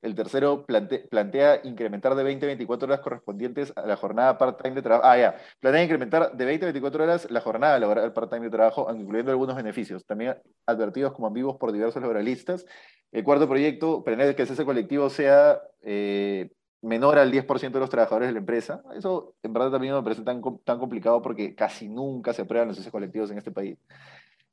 El 0.03 0.13
tercero 0.13 0.67
plantea 0.67 1.61
incrementar 1.63 2.13
de 2.13 2.23
20 2.23 2.45
a 2.45 2.47
24 2.47 2.85
horas 2.85 2.99
correspondientes 2.99 3.73
a 3.75 3.87
la 3.87 3.95
jornada 3.95 4.37
part-time 4.37 4.75
de 4.75 4.81
trabajo. 4.83 5.07
Ah, 5.07 5.17
ya. 5.17 5.35
Plantea 5.59 5.83
incrementar 5.83 6.37
de 6.37 6.45
20 6.45 6.65
a 6.65 6.67
24 6.67 7.03
horas 7.03 7.31
la 7.31 7.41
jornada 7.41 7.79
laboral 7.79 8.13
part-time 8.13 8.45
de 8.45 8.51
trabajo, 8.51 8.87
incluyendo 8.93 9.31
algunos 9.31 9.55
beneficios, 9.55 10.05
también 10.05 10.35
advertidos 10.67 11.13
como 11.13 11.25
ambiguos 11.25 11.57
por 11.57 11.71
diversos 11.71 12.03
laboralistas. 12.03 12.67
El 13.11 13.23
cuarto 13.23 13.47
proyecto 13.49 14.03
pretende 14.03 14.35
que 14.35 14.43
el 14.43 14.47
cese 14.47 14.63
colectivo 14.63 15.09
sea 15.09 15.59
eh, 15.81 16.51
menor 16.85 17.17
al 17.17 17.31
10% 17.31 17.71
de 17.71 17.79
los 17.79 17.89
trabajadores 17.89 18.29
de 18.29 18.33
la 18.33 18.39
empresa. 18.39 18.83
Eso 18.95 19.35
en 19.43 19.53
verdad 19.53 19.71
también 19.71 19.93
no 19.93 20.01
me 20.01 20.03
parece 20.03 20.21
tan, 20.21 20.41
tan 20.63 20.79
complicado 20.79 21.21
porque 21.21 21.55
casi 21.55 21.89
nunca 21.89 22.33
se 22.33 22.43
aprueban 22.43 22.67
los 22.67 22.77
ceses 22.77 22.91
colectivos 22.91 23.31
en 23.31 23.37
este 23.37 23.51
país. 23.51 23.77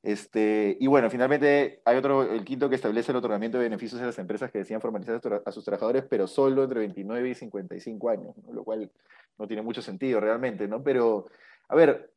Este, 0.03 0.77
y 0.81 0.89
bueno, 0.89 1.09
finalmente 1.11 1.81
hay 1.85 1.97
otro, 1.97 2.23
el 2.23 2.45
quinto 2.45 2.69
que 2.69 2.75
establece 2.75 3.13
el 3.13 3.19
otorgamiento 3.19 3.59
de 3.59 3.65
beneficios 3.65 4.01
a 4.01 4.07
las 4.07 4.19
empresas 4.19 4.51
que 4.51 4.59
decían 4.59 4.81
formalizar 4.81 5.21
a 5.45 5.53
sus 5.53 5.65
trabajadores, 5.65 6.05
pero 6.09 6.27
solo 6.27 6.65
entre 6.65 6.81
29 6.81 7.29
y 7.29 7.35
55 7.35 8.11
años, 8.11 8.35
lo 8.51 8.65
cual 8.65 8.91
no 9.39 9.47
tiene 9.47 9.63
mucho 9.63 9.81
sentido 9.81 10.19
realmente, 10.19 10.67
¿no? 10.67 10.83
Pero, 10.83 11.27
a 11.69 11.77
ver, 11.77 12.11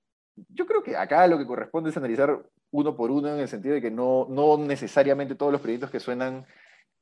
yo 0.49 0.65
creo 0.65 0.81
que 0.81 0.97
acá 0.97 1.27
lo 1.27 1.37
que 1.37 1.45
corresponde 1.45 1.91
es 1.91 1.97
analizar 1.97 2.43
uno 2.71 2.95
por 2.95 3.11
uno 3.11 3.33
en 3.33 3.39
el 3.39 3.47
sentido 3.47 3.75
de 3.75 3.81
que 3.81 3.91
no, 3.91 4.25
no 4.29 4.57
necesariamente 4.57 5.35
todos 5.35 5.51
los 5.51 5.61
proyectos 5.61 5.91
que 5.91 5.99
suenan 5.99 6.45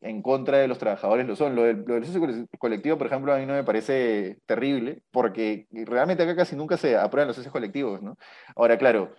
en 0.04 0.22
contra 0.22 0.58
de 0.58 0.68
los 0.68 0.78
trabajadores 0.78 1.26
lo 1.26 1.36
son. 1.36 1.56
Lo 1.56 1.64
del, 1.64 1.86
lo 1.86 2.60
colectivo, 2.60 2.98
por 2.98 3.08
ejemplo, 3.08 3.34
a 3.34 3.38
mí 3.38 3.46
no 3.46 3.54
me 3.54 3.64
parece 3.64 4.40
terrible, 4.46 5.02
porque 5.12 5.68
realmente 5.72 6.24
acá 6.24 6.36
casi 6.36 6.56
nunca 6.56 6.78
se 6.78 6.98
aprueban 6.98 7.28
los 7.28 7.36
socios 7.36 7.54
colectivos, 7.54 8.02
¿no? 8.02 8.18
Ahora, 8.56 8.78
claro, 8.78 9.16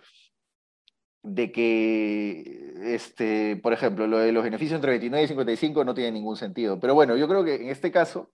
de 1.23 1.51
que, 1.51 2.73
este, 2.95 3.57
por 3.57 3.73
ejemplo, 3.73 4.07
lo 4.07 4.19
de 4.19 4.31
los 4.31 4.43
beneficios 4.43 4.75
entre 4.75 4.91
29 4.91 5.23
y 5.25 5.27
55 5.27 5.83
no 5.83 5.93
tiene 5.95 6.11
ningún 6.11 6.37
sentido. 6.37 6.79
Pero 6.79 6.93
bueno, 6.93 7.17
yo 7.17 7.27
creo 7.27 7.43
que 7.43 7.55
en 7.55 7.69
este 7.69 7.91
caso, 7.91 8.31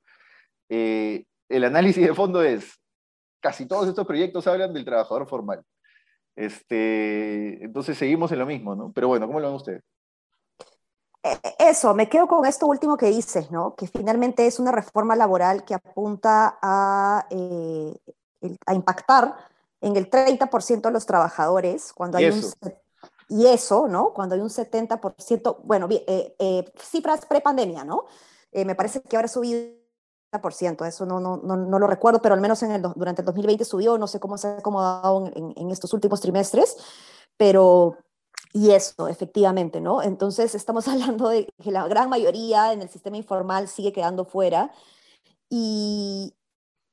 eh, 0.70 1.26
el 1.50 1.64
análisis 1.64 2.06
de 2.06 2.14
fondo 2.14 2.44
es, 2.44 2.82
casi 3.42 3.68
todos 3.68 3.88
estos 3.88 4.06
proyectos 4.06 4.48
hablan 4.48 4.74
del 4.74 4.86
trabajador 4.86 5.28
formal. 5.28 5.64
Este, 6.36 7.64
entonces 7.64 7.98
seguimos 7.98 8.32
en 8.32 8.40
lo 8.40 8.46
mismo, 8.46 8.76
¿no? 8.76 8.92
Pero 8.94 9.08
bueno, 9.08 9.28
¿cómo 9.28 9.40
lo 9.40 9.48
ven 9.48 9.56
ustedes? 9.56 9.84
Eso, 11.60 11.94
me 11.94 12.10
quedo 12.10 12.28
con 12.28 12.46
esto 12.46 12.66
último 12.66 12.98
que 12.98 13.08
dices, 13.08 13.52
¿no? 13.52 13.76
Que 13.76 13.88
finalmente 13.88 14.48
es 14.48 14.60
una 14.60 14.72
reforma 14.72 15.16
laboral 15.16 15.64
que 15.64 15.76
apunta 15.76 16.58
a, 16.62 17.28
eh, 17.30 17.96
a 18.66 18.74
impactar 18.74 19.36
en 19.82 19.96
el 19.96 20.10
30% 20.10 20.82
de 20.82 20.92
los 20.92 21.06
trabajadores 21.06 21.94
cuando 21.94 22.18
hay 22.18 22.30
un 22.30 22.42
y 23.30 23.48
eso, 23.48 23.88
¿no? 23.88 24.14
Cuando 24.14 24.36
hay 24.36 24.42
un 24.42 24.50
70%, 24.50 25.62
bueno, 25.64 25.88
eh, 25.90 26.36
eh, 26.38 26.66
cifras 26.78 27.26
pre-pandemia, 27.26 27.86
¿no? 27.86 28.06
me 28.54 28.76
parece 28.76 29.02
que 29.02 29.16
ahora 29.16 29.28
ha 29.28 29.30
subido 29.30 29.82
ciento 30.52 30.86
eso 30.86 31.06
no, 31.06 31.20
no, 31.20 31.38
no, 31.38 31.58
no, 31.58 31.80
lo 31.80 31.88
recuerdo, 31.88 32.22
pero 32.22 32.36
al 32.36 32.42
menos 32.42 32.64
en 32.64 32.72
el, 32.72 32.82
durante 32.82 33.22
el 33.22 33.26
2020 33.26 33.66
subió, 33.66 33.98
no 33.98 34.08
sé 34.08 34.20
cómo 34.20 34.38
se 34.38 34.48
ha 34.48 34.58
acomodado 34.58 35.28
en, 35.28 35.54
en, 35.56 35.72
estos 35.72 35.94
últimos 35.94 36.22
trimestres, 36.22 36.78
pero, 37.36 37.98
y 38.54 38.72
eso, 38.72 39.08
efectivamente, 39.08 39.82
¿no? 39.82 40.02
Entonces 40.02 40.56
estamos 40.56 40.88
hablando 40.90 41.30
de 41.30 41.48
que 41.64 41.72
la 41.72 41.88
gran 41.88 42.10
mayoría 42.10 42.74
en 42.74 42.82
el 42.82 42.90
sistema 42.90 43.18
informal 43.18 43.68
sigue 43.68 43.94
quedando 43.94 44.26
fuera 44.26 44.72
y, 45.50 46.34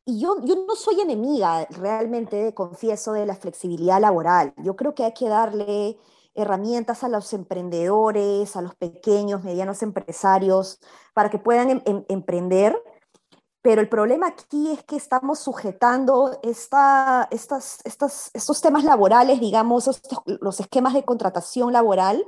y 0.04 0.20
yo, 0.20 0.36
yo 0.44 0.56
no 0.66 0.74
soy 0.76 1.00
enemiga 1.00 1.66
realmente, 1.70 2.54
confieso, 2.54 3.12
de 3.12 3.26
la 3.26 3.36
flexibilidad 3.36 4.00
laboral. 4.00 4.54
Yo 4.58 4.76
creo 4.76 4.94
que 4.94 5.04
hay 5.04 5.14
que 5.14 5.28
darle 5.28 5.98
herramientas 6.34 7.04
a 7.04 7.08
los 7.08 7.32
emprendedores, 7.32 8.56
a 8.56 8.62
los 8.62 8.74
pequeños, 8.76 9.44
medianos 9.44 9.82
empresarios, 9.82 10.80
para 11.14 11.30
que 11.30 11.38
puedan 11.38 11.70
em, 11.70 11.82
em, 11.84 12.04
emprender. 12.08 12.80
Pero 13.68 13.82
el 13.82 13.88
problema 13.90 14.28
aquí 14.28 14.70
es 14.70 14.82
que 14.84 14.96
estamos 14.96 15.40
sujetando 15.40 16.38
esta, 16.42 17.28
estas, 17.30 17.80
estos 17.84 18.60
temas 18.62 18.82
laborales, 18.82 19.40
digamos, 19.40 19.90
los 20.24 20.60
esquemas 20.60 20.94
de 20.94 21.04
contratación 21.04 21.74
laboral, 21.74 22.24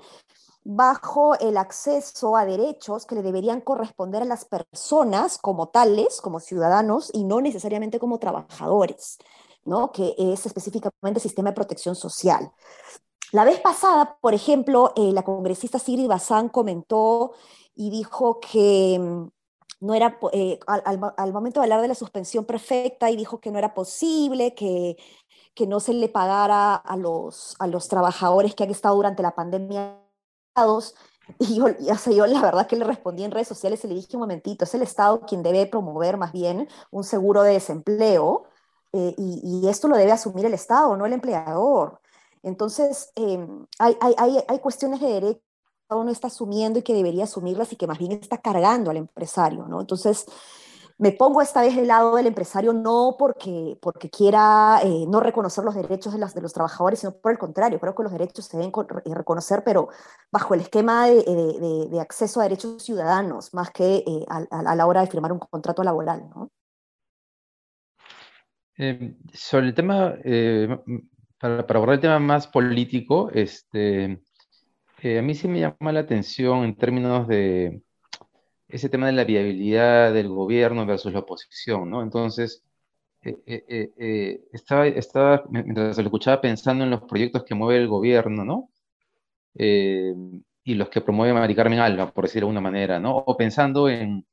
bajo 0.64 1.38
el 1.38 1.56
acceso 1.56 2.36
a 2.36 2.44
derechos 2.44 3.06
que 3.06 3.14
le 3.14 3.22
deberían 3.22 3.62
corresponder 3.62 4.20
a 4.20 4.26
las 4.26 4.44
personas 4.44 5.38
como 5.38 5.70
tales, 5.70 6.20
como 6.20 6.40
ciudadanos, 6.40 7.10
y 7.14 7.24
no 7.24 7.40
necesariamente 7.40 7.98
como 7.98 8.18
trabajadores, 8.18 9.16
¿no? 9.64 9.92
que 9.92 10.14
es 10.18 10.44
específicamente 10.44 11.20
el 11.20 11.22
sistema 11.22 11.48
de 11.48 11.56
protección 11.56 11.96
social. 11.96 12.52
La 13.32 13.46
vez 13.46 13.60
pasada, 13.60 14.18
por 14.20 14.34
ejemplo, 14.34 14.92
eh, 14.94 15.10
la 15.10 15.22
congresista 15.22 15.78
Sigrid 15.78 16.06
Bazán 16.06 16.50
comentó 16.50 17.32
y 17.74 17.88
dijo 17.88 18.40
que 18.40 18.98
mm, 19.00 19.39
no 19.80 19.94
era, 19.94 20.18
eh, 20.32 20.58
al, 20.66 21.32
momento 21.32 21.60
de 21.60 21.64
hablar 21.64 21.80
de 21.82 21.88
la 21.88 21.94
suspensión 21.94 22.44
perfecta, 22.44 23.10
y 23.10 23.16
dijo 23.16 23.40
que 23.40 23.50
no 23.50 23.58
era 23.58 23.74
posible, 23.74 24.54
que 24.54 24.96
que 25.54 25.66
no 25.66 25.80
se 25.80 25.92
le 25.92 26.08
pagara 26.08 26.74
a 26.74 26.96
los, 26.96 27.56
a 27.58 27.66
los 27.66 27.88
trabajadores 27.88 28.54
que 28.54 28.64
han 28.64 28.70
estado 28.70 28.96
durante 28.96 29.22
la 29.22 29.34
pandemia. 29.34 29.98
Y 31.38 31.54
yo, 31.54 31.66
yo 32.10 32.26
la 32.26 32.40
verdad 32.42 32.66
que 32.66 32.74
le 32.76 32.84
respondí 32.84 33.22
en 33.22 33.30
redes 33.30 33.46
sociales 33.46 33.84
y 33.84 33.88
le 33.88 33.94
dije 33.94 34.16
un 34.16 34.22
momentito, 34.22 34.64
es 34.64 34.74
el 34.74 34.82
Estado 34.82 35.20
quien 35.20 35.44
debe 35.44 35.66
promover 35.66 36.16
más 36.16 36.32
bien 36.32 36.68
un 36.90 37.04
seguro 37.04 37.42
de 37.42 37.52
desempleo 37.52 38.46
eh, 38.92 39.14
y, 39.16 39.68
esto 39.68 39.86
lo 39.86 39.96
debe 39.96 40.10
asumir 40.10 40.46
el 40.46 40.54
Estado, 40.54 40.96
no 40.96 41.06
el 41.06 41.12
empleador. 41.12 42.00
Entonces, 42.42 43.12
em, 43.14 43.66
hay, 43.78 43.96
hay, 44.00 44.42
hay, 44.48 44.58
cuestiones 44.58 45.00
de 45.00 45.06
derecho 45.06 45.40
uno 45.96 46.10
está 46.10 46.28
asumiendo 46.28 46.78
y 46.78 46.82
que 46.82 46.94
debería 46.94 47.24
asumirlas 47.24 47.72
y 47.72 47.76
que 47.76 47.86
más 47.86 47.98
bien 47.98 48.12
está 48.12 48.38
cargando 48.38 48.90
al 48.90 48.96
empresario, 48.96 49.66
¿no? 49.66 49.80
Entonces, 49.80 50.26
me 51.00 51.12
pongo 51.12 51.40
esta 51.40 51.62
vez 51.62 51.74
del 51.74 51.86
lado 51.86 52.16
del 52.16 52.26
empresario 52.26 52.74
no 52.74 53.16
porque, 53.18 53.78
porque 53.80 54.10
quiera 54.10 54.80
eh, 54.84 55.06
no 55.08 55.20
reconocer 55.20 55.64
los 55.64 55.74
derechos 55.74 56.12
de, 56.12 56.40
los 56.42 56.52
trabajadores, 56.52 56.98
sino 56.98 57.12
por 57.12 57.32
el 57.32 57.38
contrario, 57.38 57.80
creo 57.80 57.94
que 57.94 58.02
los 58.02 58.12
derechos 58.12 58.44
se 58.44 58.58
deben 58.58 58.70
eh, 59.06 59.14
reconocer, 59.14 59.62
pero 59.64 59.88
bajo 60.30 60.52
el 60.52 60.60
esquema 60.60 61.06
de, 61.06 61.88
de, 61.90 62.00
acceso 62.00 62.40
a 62.40 62.42
derechos 62.42 62.82
ciudadanos, 62.82 63.54
más 63.54 63.70
que 63.70 64.04
eh, 64.06 64.26
a, 64.28 64.44
a, 64.50 64.74
la 64.74 64.86
hora 64.86 65.00
de 65.00 65.06
firmar 65.06 65.32
un 65.32 65.38
contrato 65.38 65.82
laboral. 65.82 66.28
¿no? 66.34 66.50
sobre 69.32 69.68
el 69.68 69.74
tema, 69.74 70.14
para, 71.38 71.66
para, 71.66 71.78
abordar 71.78 71.94
el 71.94 72.00
tema 72.00 72.18
más 72.18 72.46
político, 72.46 73.30
este, 73.32 74.22
a 75.02 75.22
mí 75.22 75.34
sí 75.34 75.48
me 75.48 75.60
llama 75.60 75.92
la 75.92 76.00
atención 76.00 76.64
en 76.64 76.76
términos 76.76 77.26
de 77.28 77.82
ese 78.68 78.88
tema 78.88 79.06
de 79.06 79.12
la 79.12 79.24
viabilidad 79.24 80.12
del 80.14 80.28
gobierno 80.28 80.86
versus 80.86 81.12
la 81.12 81.20
oposición, 81.20 81.90
¿no? 81.90 82.02
Entonces, 82.02 82.64
eh, 83.22 83.36
eh, 83.46 83.92
eh, 83.98 84.40
estaba, 84.52 84.86
estaba, 84.86 85.44
mientras 85.50 85.98
lo 85.98 86.04
escuchaba, 86.04 86.40
pensando 86.40 86.84
en 86.84 86.90
los 86.90 87.02
proyectos 87.02 87.44
que 87.44 87.54
mueve 87.54 87.80
el 87.80 87.88
gobierno, 87.88 88.44
¿no? 88.44 88.70
y 90.62 90.74
los 90.74 90.88
que 90.88 91.00
promueve 91.00 91.34
Mari 91.34 91.54
Carmen 91.54 91.80
Alba, 91.80 92.12
por 92.12 92.24
decirlo 92.24 92.46
de 92.46 92.50
alguna 92.50 92.60
manera, 92.60 93.00
¿no? 93.00 93.16
O 93.16 93.36
pensando 93.36 93.88
en 93.88 94.24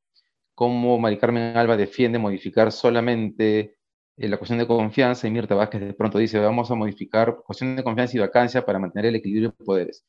cómo 0.55 0.99
Mari 0.99 1.17
Carmen 1.17 1.57
Alba 1.57 1.77
defiende 1.77 2.19
modificar 2.19 2.71
solamente 2.71 3.77
la 4.17 4.37
cuestión 4.37 4.59
de 4.59 4.67
confianza 4.67 5.27
y 5.27 5.31
Mirta 5.31 5.55
Vázquez 5.55 5.81
de 5.81 5.93
pronto 5.93 6.17
dice, 6.19 6.39
vamos 6.39 6.71
a 6.71 6.75
modificar 6.75 7.37
cuestión 7.45 7.75
de 7.75 7.83
confianza 7.83 8.17
y 8.17 8.19
vacancia 8.19 8.65
para 8.65 8.79
mantener 8.79 9.07
el 9.07 9.15
equilibrio 9.17 9.55
de 9.57 9.65
poderes. 9.65 10.05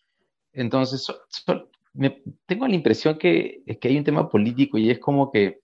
Entonces, 0.59 1.07
tengo 2.47 2.67
la 2.67 2.75
impresión 2.75 3.19
que, 3.19 3.63
que 3.81 3.89
hay 3.89 3.99
un 3.99 4.05
tema 4.05 4.29
político 4.29 4.79
y 4.79 4.91
es 4.91 4.99
como 4.99 5.31
que 5.31 5.61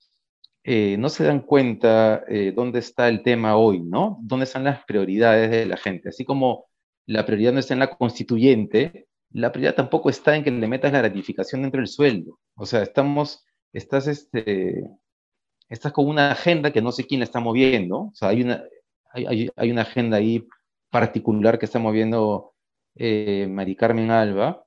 eh, 0.62 0.96
no 0.98 1.08
se 1.08 1.24
dan 1.24 1.40
cuenta 1.40 2.24
eh, 2.28 2.52
dónde 2.54 2.78
está 2.78 3.08
el 3.08 3.22
tema 3.22 3.56
hoy, 3.56 3.80
¿no? 3.80 4.18
¿Dónde 4.22 4.44
están 4.44 4.64
las 4.64 4.84
prioridades 4.84 5.50
de 5.50 5.66
la 5.66 5.76
gente? 5.76 6.08
Así 6.08 6.24
como 6.24 6.66
la 7.06 7.26
prioridad 7.26 7.52
no 7.52 7.60
está 7.60 7.74
en 7.74 7.80
la 7.80 7.90
constituyente, 7.90 9.08
la 9.30 9.52
prioridad 9.52 9.74
tampoco 9.74 10.10
está 10.10 10.36
en 10.36 10.44
que 10.44 10.50
le 10.50 10.68
metas 10.68 10.92
la 10.92 11.02
ratificación 11.02 11.62
dentro 11.62 11.80
del 11.80 11.88
sueldo. 11.88 12.38
O 12.54 12.66
sea, 12.66 12.82
estamos, 12.82 13.44
estás, 13.72 14.06
este, 14.06 14.84
estás 15.68 15.92
con 15.92 16.06
una 16.08 16.32
agenda 16.32 16.72
que 16.72 16.82
no 16.82 16.92
sé 16.92 17.04
quién 17.04 17.20
la 17.20 17.24
está 17.24 17.40
moviendo. 17.40 17.98
O 17.98 18.12
sea, 18.14 18.28
hay 18.28 18.42
una, 18.42 18.64
hay, 19.12 19.50
hay 19.56 19.70
una 19.70 19.82
agenda 19.82 20.16
ahí 20.18 20.46
particular 20.90 21.58
que 21.58 21.66
está 21.66 21.78
moviendo 21.78 22.54
eh, 22.96 23.48
Mari 23.50 23.76
Carmen 23.76 24.10
Alba, 24.10 24.63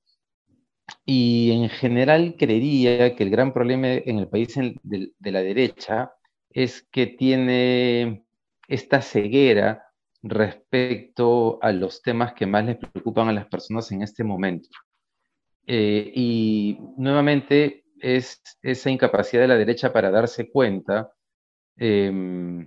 y 1.05 1.51
en 1.51 1.69
general 1.69 2.35
creería 2.37 3.15
que 3.15 3.23
el 3.23 3.29
gran 3.29 3.53
problema 3.53 3.87
en 3.87 4.19
el 4.19 4.27
país 4.27 4.55
de, 4.83 5.11
la 5.31 5.41
derecha 5.41 6.13
es 6.49 6.87
que 6.91 7.07
tiene 7.07 8.25
esta 8.67 9.01
ceguera 9.01 9.83
respecto 10.23 11.59
a 11.61 11.71
los 11.71 12.01
temas 12.01 12.33
que 12.33 12.45
más 12.45 12.65
les 12.65 12.77
preocupan 12.77 13.29
a 13.29 13.33
las 13.33 13.47
personas 13.47 13.91
en 13.91 14.01
este 14.01 14.23
momento. 14.23 14.69
Eh, 15.65 16.11
y 16.15 16.77
nuevamente 16.97 17.85
es 17.99 18.41
esa 18.61 18.89
incapacidad 18.89 19.41
de 19.41 19.47
la 19.49 19.57
derecha 19.57 19.91
para 19.91 20.11
darse 20.11 20.49
cuenta 20.49 21.11
em, 21.75 22.65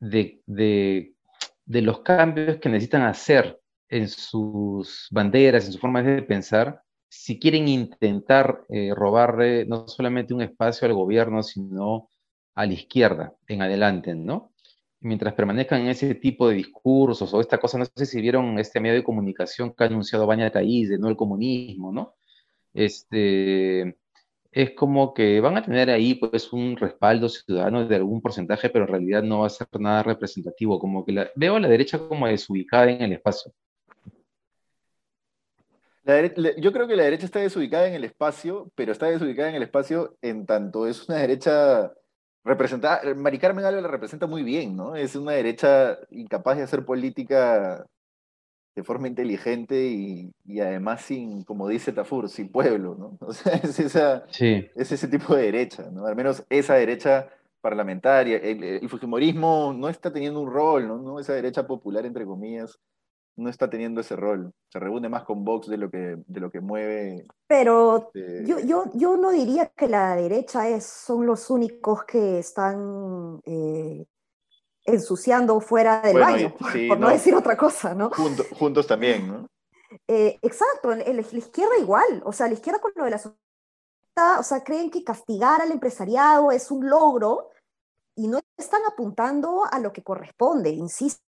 de, 0.00 0.40
de, 0.46 1.82
los 1.82 2.00
cambios 2.00 2.58
que 2.58 2.68
necesitan 2.68 3.02
hacer 3.02 3.58
en 3.88 4.08
sus 4.08 5.08
banderas, 5.10 5.66
en 5.66 5.72
su 5.72 5.78
forma 5.78 6.02
de 6.02 6.22
pensar, 6.22 6.82
si 7.12 7.38
quieren 7.38 7.68
intentar 7.68 8.64
eh, 8.70 8.94
robarle 8.94 9.66
no 9.66 9.86
solamente 9.86 10.32
un 10.32 10.40
espacio 10.40 10.88
al 10.88 10.94
gobierno, 10.94 11.42
sino 11.42 12.08
a 12.54 12.64
la 12.64 12.72
izquierda 12.72 13.34
en 13.46 13.60
adelante, 13.60 14.14
¿no? 14.14 14.52
Mientras 15.00 15.34
permanezcan 15.34 15.82
en 15.82 15.88
ese 15.88 16.14
tipo 16.14 16.48
de 16.48 16.54
discursos 16.54 17.34
o 17.34 17.40
esta 17.42 17.58
cosa, 17.58 17.76
no 17.76 17.84
sé 17.84 18.06
si 18.06 18.20
vieron 18.22 18.58
este 18.58 18.80
medio 18.80 18.94
de 18.96 19.04
comunicación 19.04 19.74
que 19.74 19.84
ha 19.84 19.88
anunciado 19.88 20.26
Baña 20.26 20.50
Caís 20.50 20.88
de 20.88 20.98
no 20.98 21.08
el 21.10 21.16
comunismo, 21.16 21.92
¿no? 21.92 22.14
Este, 22.72 23.98
es 24.50 24.70
como 24.74 25.12
que 25.12 25.40
van 25.40 25.58
a 25.58 25.62
tener 25.62 25.90
ahí 25.90 26.14
pues 26.14 26.50
un 26.52 26.76
respaldo 26.78 27.28
ciudadano 27.28 27.86
de 27.86 27.96
algún 27.96 28.22
porcentaje, 28.22 28.70
pero 28.70 28.86
en 28.86 28.90
realidad 28.90 29.22
no 29.22 29.40
va 29.40 29.48
a 29.48 29.50
ser 29.50 29.68
nada 29.78 30.02
representativo, 30.02 30.78
como 30.80 31.04
que 31.04 31.30
veo 31.36 31.56
a 31.56 31.60
la 31.60 31.68
derecha 31.68 31.98
como 31.98 32.26
desubicada 32.26 32.90
en 32.90 33.02
el 33.02 33.12
espacio 33.12 33.52
yo 36.04 36.72
creo 36.72 36.88
que 36.88 36.96
la 36.96 37.04
derecha 37.04 37.26
está 37.26 37.40
desubicada 37.40 37.86
en 37.86 37.94
el 37.94 38.04
espacio, 38.04 38.70
pero 38.74 38.92
está 38.92 39.06
desubicada 39.06 39.48
en 39.48 39.54
el 39.54 39.62
espacio 39.62 40.16
en 40.20 40.46
tanto 40.46 40.86
es 40.86 41.08
una 41.08 41.18
derecha 41.18 41.92
representada. 42.44 43.14
Mari 43.14 43.38
Carmen 43.38 43.64
Alba 43.64 43.80
la 43.80 43.88
representa 43.88 44.26
muy 44.26 44.42
bien, 44.42 44.76
¿no? 44.76 44.96
Es 44.96 45.14
una 45.14 45.32
derecha 45.32 45.98
incapaz 46.10 46.56
de 46.56 46.64
hacer 46.64 46.84
política 46.84 47.86
de 48.74 48.82
forma 48.82 49.06
inteligente 49.06 49.84
y, 49.86 50.32
además 50.60 51.02
sin, 51.02 51.44
como 51.44 51.68
dice 51.68 51.92
Tafur, 51.92 52.28
sin 52.28 52.50
pueblo, 52.50 52.96
¿no? 52.98 53.18
O 53.26 53.32
sea, 53.32 53.54
es, 53.54 53.78
esa, 53.78 54.24
es 54.30 54.92
ese 54.92 55.08
tipo 55.08 55.36
de 55.36 55.42
derecha, 55.42 55.90
¿no? 55.92 56.06
Al 56.06 56.16
menos 56.16 56.44
esa 56.48 56.74
derecha 56.74 57.28
parlamentaria. 57.60 58.38
El, 58.38 58.64
el 58.64 58.88
Fujimorismo 58.88 59.72
no 59.76 59.88
está 59.88 60.12
teniendo 60.12 60.40
un 60.40 60.50
rol, 60.50 60.88
¿no? 60.88 61.20
Esa 61.20 61.34
derecha 61.34 61.66
popular, 61.66 62.04
entre 62.06 62.24
comillas, 62.24 62.78
no 63.36 63.48
está 63.48 63.68
teniendo 63.70 64.00
ese 64.00 64.16
rol. 64.16 64.52
Se 64.68 64.78
reúne 64.78 65.08
más 65.08 65.24
con 65.24 65.44
Vox 65.44 65.68
de 65.68 65.76
lo 65.76 65.90
que, 65.90 66.16
de 66.26 66.40
lo 66.40 66.50
que 66.50 66.60
mueve. 66.60 67.26
Pero 67.46 68.10
este 68.14 68.44
yo, 68.46 68.58
yo, 68.60 68.84
yo 68.94 69.16
no 69.16 69.30
diría 69.30 69.66
que 69.66 69.88
la 69.88 70.14
derecha 70.16 70.68
es, 70.68 70.84
son 70.84 71.26
los 71.26 71.50
únicos 71.50 72.04
que 72.04 72.38
están 72.38 73.40
eh, 73.44 74.06
ensuciando 74.84 75.60
fuera 75.60 76.00
del 76.02 76.18
baño, 76.18 76.54
por, 76.88 76.98
no, 76.98 77.08
decir 77.08 77.34
otra 77.34 77.56
cosa, 77.56 77.94
¿no? 77.94 78.10
juntos 78.10 78.86
también, 78.86 79.28
¿no? 79.28 79.46
Eh, 80.08 80.38
exacto, 80.40 80.88
la 80.94 81.20
izquierda 81.20 81.78
igual, 81.78 82.22
o 82.24 82.32
sea, 82.32 82.46
la 82.46 82.54
izquierda 82.54 82.80
con 82.80 82.92
lo 82.96 83.04
de 83.04 83.10
la 83.10 83.18
sociedad, 83.18 84.40
o 84.40 84.42
sea, 84.42 84.64
creen 84.64 84.90
que 84.90 85.04
castigar 85.04 85.60
al 85.60 85.70
empresariado 85.70 86.50
es 86.50 86.70
un 86.70 86.88
logro 86.88 87.50
y 88.16 88.26
no 88.26 88.40
están 88.56 88.80
apuntando 88.90 89.66
a 89.70 89.78
lo 89.80 89.92
que 89.92 90.02
corresponde, 90.02 90.70
insisto 90.70 91.22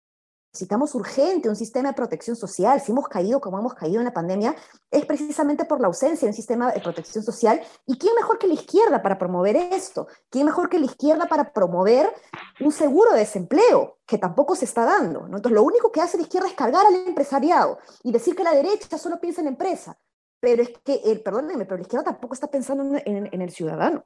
necesitamos 0.52 0.94
urgente 0.94 1.49
un 1.49 1.56
sistema 1.56 1.88
de 1.88 1.94
protección 1.94 2.37
social, 2.37 2.78
si 2.80 2.92
hemos 2.92 3.09
caído 3.09 3.40
como 3.40 3.59
hemos 3.59 3.73
caído 3.75 4.00
en 4.00 4.04
la 4.04 4.12
pandemia, 4.12 4.54
es 4.90 5.06
precisamente 5.06 5.64
por 5.64 5.80
la 5.80 5.87
ausencia 5.87 6.26
de 6.26 6.30
un 6.30 6.37
sistema 6.37 6.71
de 6.71 6.80
protección 6.80 7.25
social. 7.25 7.62
¿Y 7.87 7.97
quién 7.97 8.14
mejor 8.14 8.38
que 8.38 8.47
la 8.47 8.54
izquierda 8.54 9.02
para 9.02 9.18
promover 9.18 9.56
esto? 9.56 10.09
¿Quién 10.28 10.44
mejor 10.44 10.68
que 10.68 10.78
la 10.78 10.85
izquierda 10.85 11.26
para 11.26 11.52
promover 11.54 12.12
un 12.61 12.71
seguro 12.71 13.12
de 13.12 13.21
desempleo, 13.21 13.99
que 14.06 14.18
tampoco 14.18 14.54
se 14.54 14.66
está 14.66 14.85
dando? 14.85 15.25
Entonces, 15.25 15.52
lo 15.52 15.62
único 15.62 15.90
que 15.90 16.02
hace 16.02 16.18
la 16.18 16.25
izquierda 16.25 16.49
es 16.49 16.54
cargar 16.54 16.85
al 16.85 16.97
empresariado 17.06 17.78
y 18.02 18.12
decir 18.12 18.37
que 18.37 18.44
la 18.44 18.52
derecha 18.52 18.99
solo 18.99 19.18
piensa 19.18 19.40
en 19.40 19.49
empresa. 19.49 19.99
Pero 20.38 20.62
es 20.62 20.71
que, 20.85 21.00
eh, 21.04 21.18
perdónenme, 21.25 21.64
pero 21.64 21.76
la 21.76 21.82
izquierda 21.82 22.04
tampoco 22.04 22.35
está 22.35 22.49
pensando 22.49 23.00
en 23.04 23.42
el 23.42 23.50
ciudadano. 23.50 24.04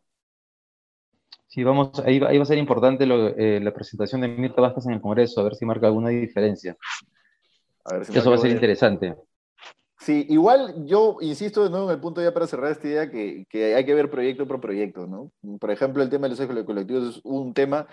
Sí, 1.57 1.65
vamos, 1.65 1.91
ahí, 2.05 2.19
va, 2.19 2.29
a 2.29 2.45
ser 2.45 2.59
importante 2.59 3.05
eh, 3.05 3.61
la 3.63 3.73
presentación 3.73 4.21
de 4.21 4.29
Mirta 4.29 4.61
Vázquez 4.61 4.85
en 4.85 4.93
el 4.93 5.01
Congreso, 5.01 5.41
a 5.41 5.45
ver 5.45 5.55
si 5.55 5.65
marca 5.65 5.87
alguna 5.87 6.11
diferencia. 6.11 6.77
Eso 8.13 8.29
va 8.29 8.37
a 8.37 8.41
ser 8.41 8.51
interesante. 8.51 9.17
Sí, 9.99 10.27
igual 10.29 10.85
yo 10.85 11.17
insisto 11.23 11.65
de 11.65 11.71
nuevo 11.71 11.87
en 11.87 11.95
el 11.95 12.01
punto 12.03 12.21
ya 12.21 12.35
para 12.35 12.47
cerrar 12.47 12.73
esta 12.73 12.87
idea 12.87 13.11
que, 13.11 13.47
hay 13.75 13.87
que 13.87 13.95
ver 13.95 14.11
proyecto 14.11 14.47
por 14.47 14.61
proyecto, 14.61 15.07
¿no? 15.07 15.33
Por 15.59 15.71
ejemplo, 15.71 16.03
el 16.03 16.11
tema 16.11 16.29
de 16.29 16.37
los 16.37 16.67
colectivos 16.67 17.17
es 17.17 17.21
un 17.25 17.55
tema. 17.55 17.87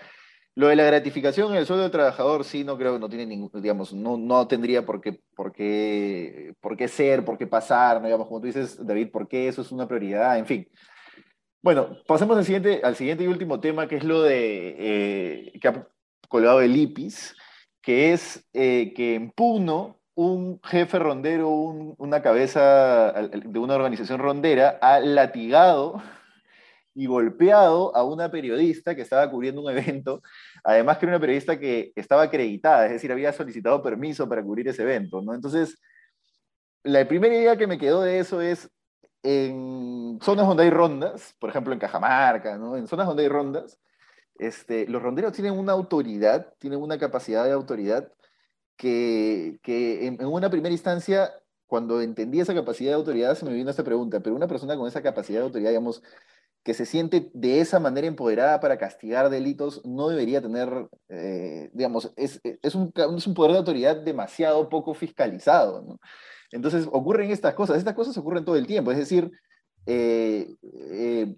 Lo 0.54 0.68
de 0.68 0.76
la 0.76 0.84
gratificación 0.84 1.50
en 1.52 1.56
el 1.56 1.64
sueldo 1.64 1.84
del 1.84 1.90
trabajador, 1.90 2.44
sí, 2.44 2.64
no 2.64 2.76
creo, 2.76 2.98
no 2.98 3.08
tiene 3.08 3.24
ningún, 3.24 3.50
digamos, 3.62 3.94
no, 3.94 4.18
no 4.18 4.46
tendría 4.46 4.84
por 4.84 5.00
qué, 5.00 5.18
por, 5.34 5.52
qué, 5.52 6.52
por 6.60 6.76
qué 6.76 6.86
ser, 6.86 7.24
por 7.24 7.38
qué 7.38 7.46
pasar, 7.46 8.02
digamos, 8.02 8.28
como 8.28 8.40
tú 8.42 8.46
dices, 8.46 8.86
David, 8.86 9.10
por 9.10 9.26
qué 9.26 9.48
eso 9.48 9.62
es 9.62 9.72
una 9.72 9.88
prioridad, 9.88 10.36
en 10.36 10.44
fin. 10.44 10.68
Bueno, 11.64 11.96
pasemos 12.06 12.36
al 12.36 12.44
siguiente, 12.44 13.24
y 13.24 13.26
último 13.26 13.58
tema, 13.58 13.88
que 13.88 13.96
es 13.96 14.04
lo 14.04 14.20
de 14.20 14.76
eh, 14.78 15.58
que 15.58 15.68
ha 15.68 15.88
colgado 16.28 16.60
el 16.60 16.76
IPIS, 16.76 17.34
que 17.80 18.12
es 18.12 18.46
eh, 18.52 18.92
que 18.94 19.14
en 19.14 19.30
Puno 19.30 19.98
un 20.14 20.60
jefe 20.62 20.98
rondero, 20.98 21.48
una 21.48 22.20
cabeza 22.20 23.14
de 23.14 23.58
una 23.58 23.76
organización 23.76 24.20
rondera, 24.20 24.78
ha 24.82 25.00
latigado 25.00 26.02
y 26.94 27.06
golpeado 27.06 27.96
a 27.96 28.04
una 28.04 28.30
periodista 28.30 28.94
que 28.94 29.00
estaba 29.00 29.30
cubriendo 29.30 29.62
un 29.62 29.70
evento, 29.70 30.20
además 30.64 30.98
que 30.98 31.06
era 31.06 31.14
una 31.14 31.20
periodista 31.20 31.58
que 31.58 31.94
estaba 31.96 32.24
acreditada, 32.24 32.84
es 32.84 32.92
decir, 32.92 33.10
había 33.10 33.32
solicitado 33.32 33.82
permiso 33.82 34.28
para 34.28 34.42
cubrir 34.42 34.68
ese 34.68 34.82
evento. 34.82 35.22
Entonces, 35.32 35.80
la 36.82 37.08
primera 37.08 37.34
idea 37.34 37.56
que 37.56 37.66
me 37.66 37.78
quedó 37.78 38.02
de 38.02 38.18
eso 38.18 38.42
es, 38.42 38.68
en 39.24 40.18
zonas 40.22 40.46
donde 40.46 40.64
hay 40.64 40.70
rondas, 40.70 41.34
por 41.40 41.50
ejemplo 41.50 41.72
en 41.72 41.80
Cajamarca, 41.80 42.56
¿no? 42.58 42.76
En 42.76 42.86
zonas 42.86 43.06
donde 43.06 43.24
hay 43.24 43.28
rondas, 43.28 43.80
este, 44.38 44.86
los 44.86 45.02
ronderos 45.02 45.32
tienen 45.32 45.54
una 45.58 45.72
autoridad, 45.72 46.54
tienen 46.58 46.80
una 46.80 46.98
capacidad 46.98 47.44
de 47.44 47.52
autoridad 47.52 48.12
que, 48.76 49.58
que 49.62 50.06
en, 50.06 50.20
en, 50.20 50.26
una 50.26 50.50
primera 50.50 50.72
instancia, 50.72 51.32
cuando 51.66 52.00
entendí 52.02 52.40
esa 52.40 52.54
capacidad 52.54 52.90
de 52.90 52.96
autoridad, 52.96 53.34
se 53.36 53.46
me 53.46 53.54
vino 53.54 53.70
esta 53.70 53.84
pregunta, 53.84 54.20
pero 54.20 54.36
una 54.36 54.48
persona 54.48 54.76
con 54.76 54.86
esa 54.88 55.02
capacidad 55.02 55.40
de 55.40 55.46
autoridad, 55.46 55.70
digamos, 55.70 56.02
que 56.64 56.74
se 56.74 56.86
siente 56.86 57.30
de 57.34 57.60
esa 57.60 57.78
manera 57.78 58.06
empoderada 58.06 58.58
para 58.58 58.78
castigar 58.78 59.30
delitos, 59.30 59.84
no 59.84 60.08
debería 60.08 60.40
tener, 60.40 60.88
eh, 61.08 61.70
digamos, 61.74 62.12
es, 62.16 62.40
es, 62.42 62.74
un, 62.74 62.92
es, 62.94 63.26
un, 63.26 63.34
poder 63.34 63.52
de 63.52 63.58
autoridad 63.58 63.96
demasiado 63.96 64.68
poco 64.70 64.94
fiscalizado. 64.94 65.82
¿no? 65.82 66.00
Entonces 66.54 66.88
ocurren 66.92 67.32
estas 67.32 67.52
cosas, 67.54 67.78
estas 67.78 67.94
cosas 67.94 68.16
ocurren 68.16 68.44
todo 68.44 68.54
el 68.54 68.64
tiempo, 68.64 68.92
es 68.92 68.98
decir, 68.98 69.28
eh, 69.86 70.54
eh, 70.62 71.34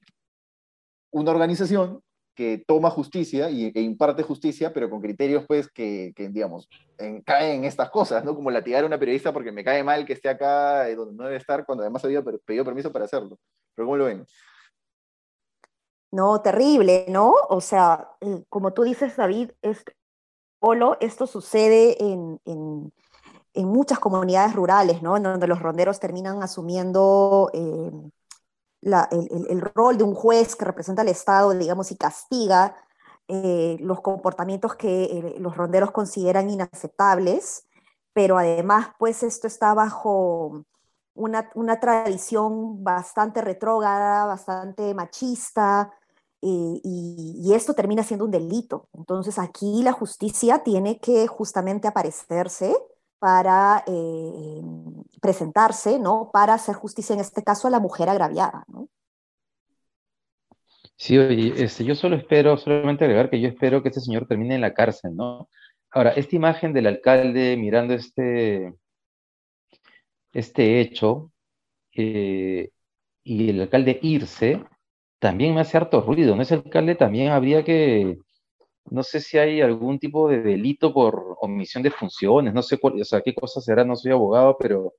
una 1.10 1.30
organización 1.30 2.02
que 2.34 2.62
toma 2.66 2.90
justicia 2.90 3.48
y, 3.48 3.72
e 3.74 3.80
imparte 3.80 4.22
justicia, 4.22 4.74
pero 4.74 4.90
con 4.90 5.00
criterios, 5.00 5.46
pues, 5.48 5.70
que, 5.70 6.12
digamos, 6.14 6.68
en, 6.98 7.22
caen 7.22 7.60
en 7.60 7.64
estas 7.64 7.88
cosas, 7.88 8.26
¿no? 8.26 8.34
Como 8.34 8.50
latigar 8.50 8.84
a 8.84 8.86
una 8.86 8.98
periodista 8.98 9.32
porque 9.32 9.52
me 9.52 9.64
cae 9.64 9.82
mal 9.82 10.04
que 10.04 10.12
esté 10.12 10.28
acá 10.28 10.86
donde 10.94 11.14
no 11.14 11.24
debe 11.24 11.38
estar, 11.38 11.64
cuando 11.64 11.82
además 11.82 12.04
había 12.04 12.22
pedido 12.22 12.66
permiso 12.66 12.92
para 12.92 13.06
hacerlo. 13.06 13.38
Pero 13.74 13.86
¿cómo 13.86 13.96
lo 13.96 14.04
ven? 14.04 14.26
No, 16.12 16.42
terrible, 16.42 17.06
¿no? 17.08 17.34
O 17.48 17.62
sea, 17.62 18.06
eh, 18.20 18.42
como 18.50 18.74
tú 18.74 18.82
dices, 18.82 19.16
David, 19.16 19.52
es, 19.62 19.82
Polo, 20.58 20.98
esto 21.00 21.26
sucede 21.26 22.02
en, 22.02 22.38
en, 22.44 22.92
en, 23.56 23.68
muchas 23.68 23.98
comunidades 23.98 24.54
rurales, 24.54 25.02
¿no? 25.02 25.16
En 25.16 25.22
donde 25.22 25.46
los 25.46 25.60
ronderos 25.60 26.00
terminan 26.00 26.42
asumiendo 26.42 27.50
eh, 27.52 27.90
la, 28.80 29.08
el, 29.10 29.60
rol 29.60 29.98
de 29.98 30.04
un 30.04 30.14
juez 30.14 30.56
que 30.56 30.64
representa 30.64 31.02
al 31.02 31.08
Estado, 31.08 31.50
digamos, 31.50 31.90
y 31.90 31.96
castiga 31.96 32.76
eh, 33.28 33.76
los 33.80 34.00
comportamientos 34.00 34.76
que 34.76 35.04
eh, 35.04 35.36
los 35.40 35.56
ronderos 35.56 35.90
consideran 35.90 36.48
inaceptables, 36.50 37.66
pero 38.12 38.38
además, 38.38 38.88
pues 38.98 39.22
esto 39.22 39.46
está 39.46 39.74
bajo 39.74 40.64
una, 41.14 41.80
tradición 41.80 42.84
bastante 42.84 43.40
retrógrada, 43.40 44.26
bastante 44.26 44.94
machista, 44.94 45.92
y, 46.40 46.80
y, 47.42 47.54
esto 47.54 47.74
termina 47.74 48.04
siendo 48.04 48.24
un 48.24 48.30
delito. 48.30 48.88
Entonces 48.92 49.38
aquí 49.38 49.82
la 49.82 49.92
justicia 49.92 50.62
tiene 50.62 51.00
que 51.00 51.26
justamente 51.26 51.88
aparecerse 51.88 52.76
para 53.26 53.82
eh, 53.88 54.62
presentarse, 55.20 55.98
¿no? 55.98 56.30
Para 56.32 56.54
hacer 56.54 56.76
justicia, 56.76 57.12
en 57.12 57.18
este 57.18 57.42
caso, 57.42 57.66
a 57.66 57.72
la 57.72 57.80
mujer 57.80 58.08
agraviada, 58.08 58.62
¿no? 58.68 58.88
Sí, 60.94 61.18
oye, 61.18 61.52
este, 61.56 61.84
yo 61.84 61.96
solo 61.96 62.14
espero, 62.14 62.56
solamente 62.56 63.04
agregar 63.04 63.28
que 63.28 63.40
yo 63.40 63.48
espero 63.48 63.82
que 63.82 63.88
este 63.88 64.00
señor 64.00 64.28
termine 64.28 64.54
en 64.54 64.60
la 64.60 64.74
cárcel, 64.74 65.16
¿no? 65.16 65.48
Ahora, 65.90 66.10
esta 66.10 66.36
imagen 66.36 66.72
del 66.72 66.86
alcalde 66.86 67.56
mirando 67.56 67.94
este, 67.94 68.72
este 70.32 70.80
hecho 70.80 71.32
eh, 71.96 72.70
y 73.24 73.50
el 73.50 73.62
alcalde 73.62 73.98
irse, 74.02 74.62
también 75.18 75.52
me 75.52 75.62
hace 75.62 75.76
harto 75.78 76.00
ruido, 76.00 76.36
¿no? 76.36 76.42
Ese 76.42 76.54
alcalde 76.54 76.94
también 76.94 77.32
habría 77.32 77.64
que, 77.64 78.18
no 78.90 79.02
sé 79.02 79.20
si 79.20 79.38
hay 79.38 79.60
algún 79.60 79.98
tipo 79.98 80.28
de 80.28 80.42
delito 80.42 80.92
por 80.92 81.36
omisión 81.40 81.82
de 81.82 81.90
funciones, 81.90 82.54
no 82.54 82.62
sé 82.62 82.78
cuál, 82.78 83.00
o 83.00 83.04
sea, 83.04 83.20
qué 83.20 83.34
cosa 83.34 83.60
será, 83.60 83.84
no 83.84 83.96
soy 83.96 84.12
abogado, 84.12 84.56
pero 84.58 84.94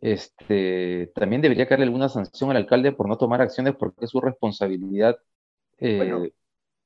este, 0.00 1.10
también 1.14 1.42
debería 1.42 1.66
caerle 1.66 1.86
alguna 1.86 2.08
sanción 2.08 2.50
al 2.50 2.58
alcalde 2.58 2.92
por 2.92 3.08
no 3.08 3.18
tomar 3.18 3.40
acciones 3.40 3.74
porque 3.76 4.04
es 4.04 4.10
su 4.10 4.20
responsabilidad 4.20 5.16
eh, 5.78 5.96
bueno. 5.96 6.26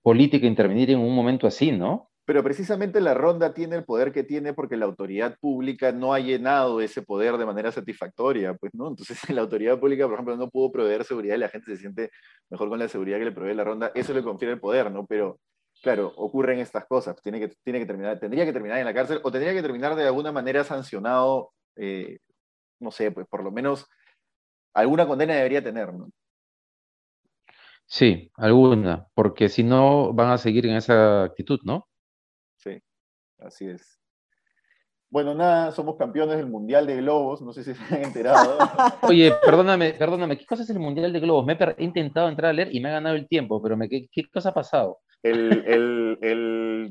política 0.02 0.46
intervenir 0.46 0.90
en 0.90 1.00
un 1.00 1.14
momento 1.14 1.46
así, 1.46 1.72
¿no? 1.72 2.10
Pero 2.24 2.44
precisamente 2.44 3.00
la 3.00 3.14
ronda 3.14 3.52
tiene 3.52 3.74
el 3.74 3.84
poder 3.84 4.12
que 4.12 4.22
tiene 4.22 4.54
porque 4.54 4.76
la 4.76 4.84
autoridad 4.84 5.36
pública 5.40 5.90
no 5.90 6.14
ha 6.14 6.20
llenado 6.20 6.80
ese 6.80 7.02
poder 7.02 7.36
de 7.36 7.46
manera 7.46 7.72
satisfactoria, 7.72 8.54
pues, 8.54 8.72
¿no? 8.74 8.88
Entonces, 8.88 9.18
la 9.30 9.40
autoridad 9.40 9.78
pública, 9.80 10.04
por 10.04 10.14
ejemplo, 10.14 10.36
no 10.36 10.48
pudo 10.48 10.70
proveer 10.70 11.04
seguridad 11.04 11.34
y 11.34 11.38
la 11.38 11.48
gente 11.48 11.72
se 11.72 11.78
siente 11.78 12.10
mejor 12.48 12.68
con 12.68 12.78
la 12.78 12.88
seguridad 12.88 13.18
que 13.18 13.24
le 13.24 13.32
provee 13.32 13.54
la 13.54 13.64
ronda. 13.64 13.90
Eso 13.94 14.14
le 14.14 14.22
confiere 14.22 14.54
el 14.54 14.60
poder, 14.60 14.90
¿no? 14.92 15.04
Pero, 15.06 15.40
claro, 15.82 16.12
ocurren 16.16 16.60
estas 16.60 16.86
cosas. 16.86 17.20
Tiene 17.22 17.40
que, 17.40 17.48
tiene 17.62 17.80
que 17.80 17.86
terminar, 17.86 18.18
tendría 18.18 18.44
que 18.44 18.52
terminar 18.52 18.78
en 18.78 18.86
la 18.86 18.94
cárcel 18.94 19.20
o 19.22 19.30
tendría 19.30 19.52
que 19.52 19.62
terminar 19.62 19.94
de 19.94 20.06
alguna 20.06 20.32
manera 20.32 20.64
sancionado, 20.64 21.52
eh, 21.76 22.18
no 22.80 22.90
sé, 22.90 23.10
pues 23.10 23.26
por 23.26 23.42
lo 23.42 23.50
menos 23.50 23.86
alguna 24.74 25.06
condena 25.06 25.34
debería 25.34 25.62
tener, 25.62 25.92
¿no? 25.92 26.08
Sí, 27.86 28.30
alguna, 28.36 29.08
porque 29.14 29.48
si 29.50 29.62
no 29.64 30.14
van 30.14 30.30
a 30.30 30.38
seguir 30.38 30.64
en 30.66 30.76
esa 30.76 31.24
actitud, 31.24 31.60
¿no? 31.64 31.86
Sí, 32.56 32.80
así 33.38 33.68
es. 33.68 33.98
Bueno, 35.10 35.34
nada, 35.34 35.72
somos 35.72 35.96
campeones 35.98 36.38
del 36.38 36.46
Mundial 36.46 36.86
de 36.86 36.96
Globos, 36.96 37.42
no 37.42 37.52
sé 37.52 37.64
si 37.64 37.74
se 37.74 37.94
han 37.94 38.04
enterado. 38.04 38.56
Oye, 39.02 39.30
perdóname, 39.44 39.92
perdóname, 39.92 40.38
¿qué 40.38 40.46
cosa 40.46 40.62
es 40.62 40.70
el 40.70 40.78
Mundial 40.78 41.12
de 41.12 41.20
Globos? 41.20 41.44
Me 41.44 41.52
he, 41.52 41.84
intentado 41.84 42.30
entrar 42.30 42.48
a 42.48 42.52
leer 42.54 42.74
y 42.74 42.80
me 42.80 42.88
ha 42.88 42.92
ganado 42.92 43.14
el 43.14 43.28
tiempo, 43.28 43.60
pero 43.60 43.76
me, 43.76 43.90
¿qué, 43.90 44.08
qué 44.10 44.22
cosa 44.30 44.50
ha 44.50 44.54
pasado? 44.54 45.00
El, 45.22 45.64
el, 45.66 46.18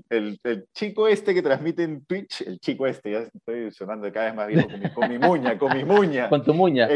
el, 0.09 0.39
el, 0.43 0.65
chico 0.73 1.07
este 1.07 1.33
que 1.33 1.41
transmite 1.41 1.83
en 1.83 2.05
Twitch, 2.05 2.41
el 2.41 2.59
chico 2.59 2.87
este, 2.87 3.11
ya 3.11 3.19
estoy 3.19 3.71
sonando 3.71 4.11
cada 4.11 4.27
vez 4.27 4.35
más 4.35 4.47
viejo 4.47 4.69
con 4.69 4.79
mi, 4.79 4.89
con 4.89 5.09
mi 5.09 5.17
muña, 5.19 5.57
con 5.57 5.75
mi 5.75 5.83
muña. 5.83 6.29
Con 6.29 6.43
tu 6.43 6.53
muña. 6.53 6.87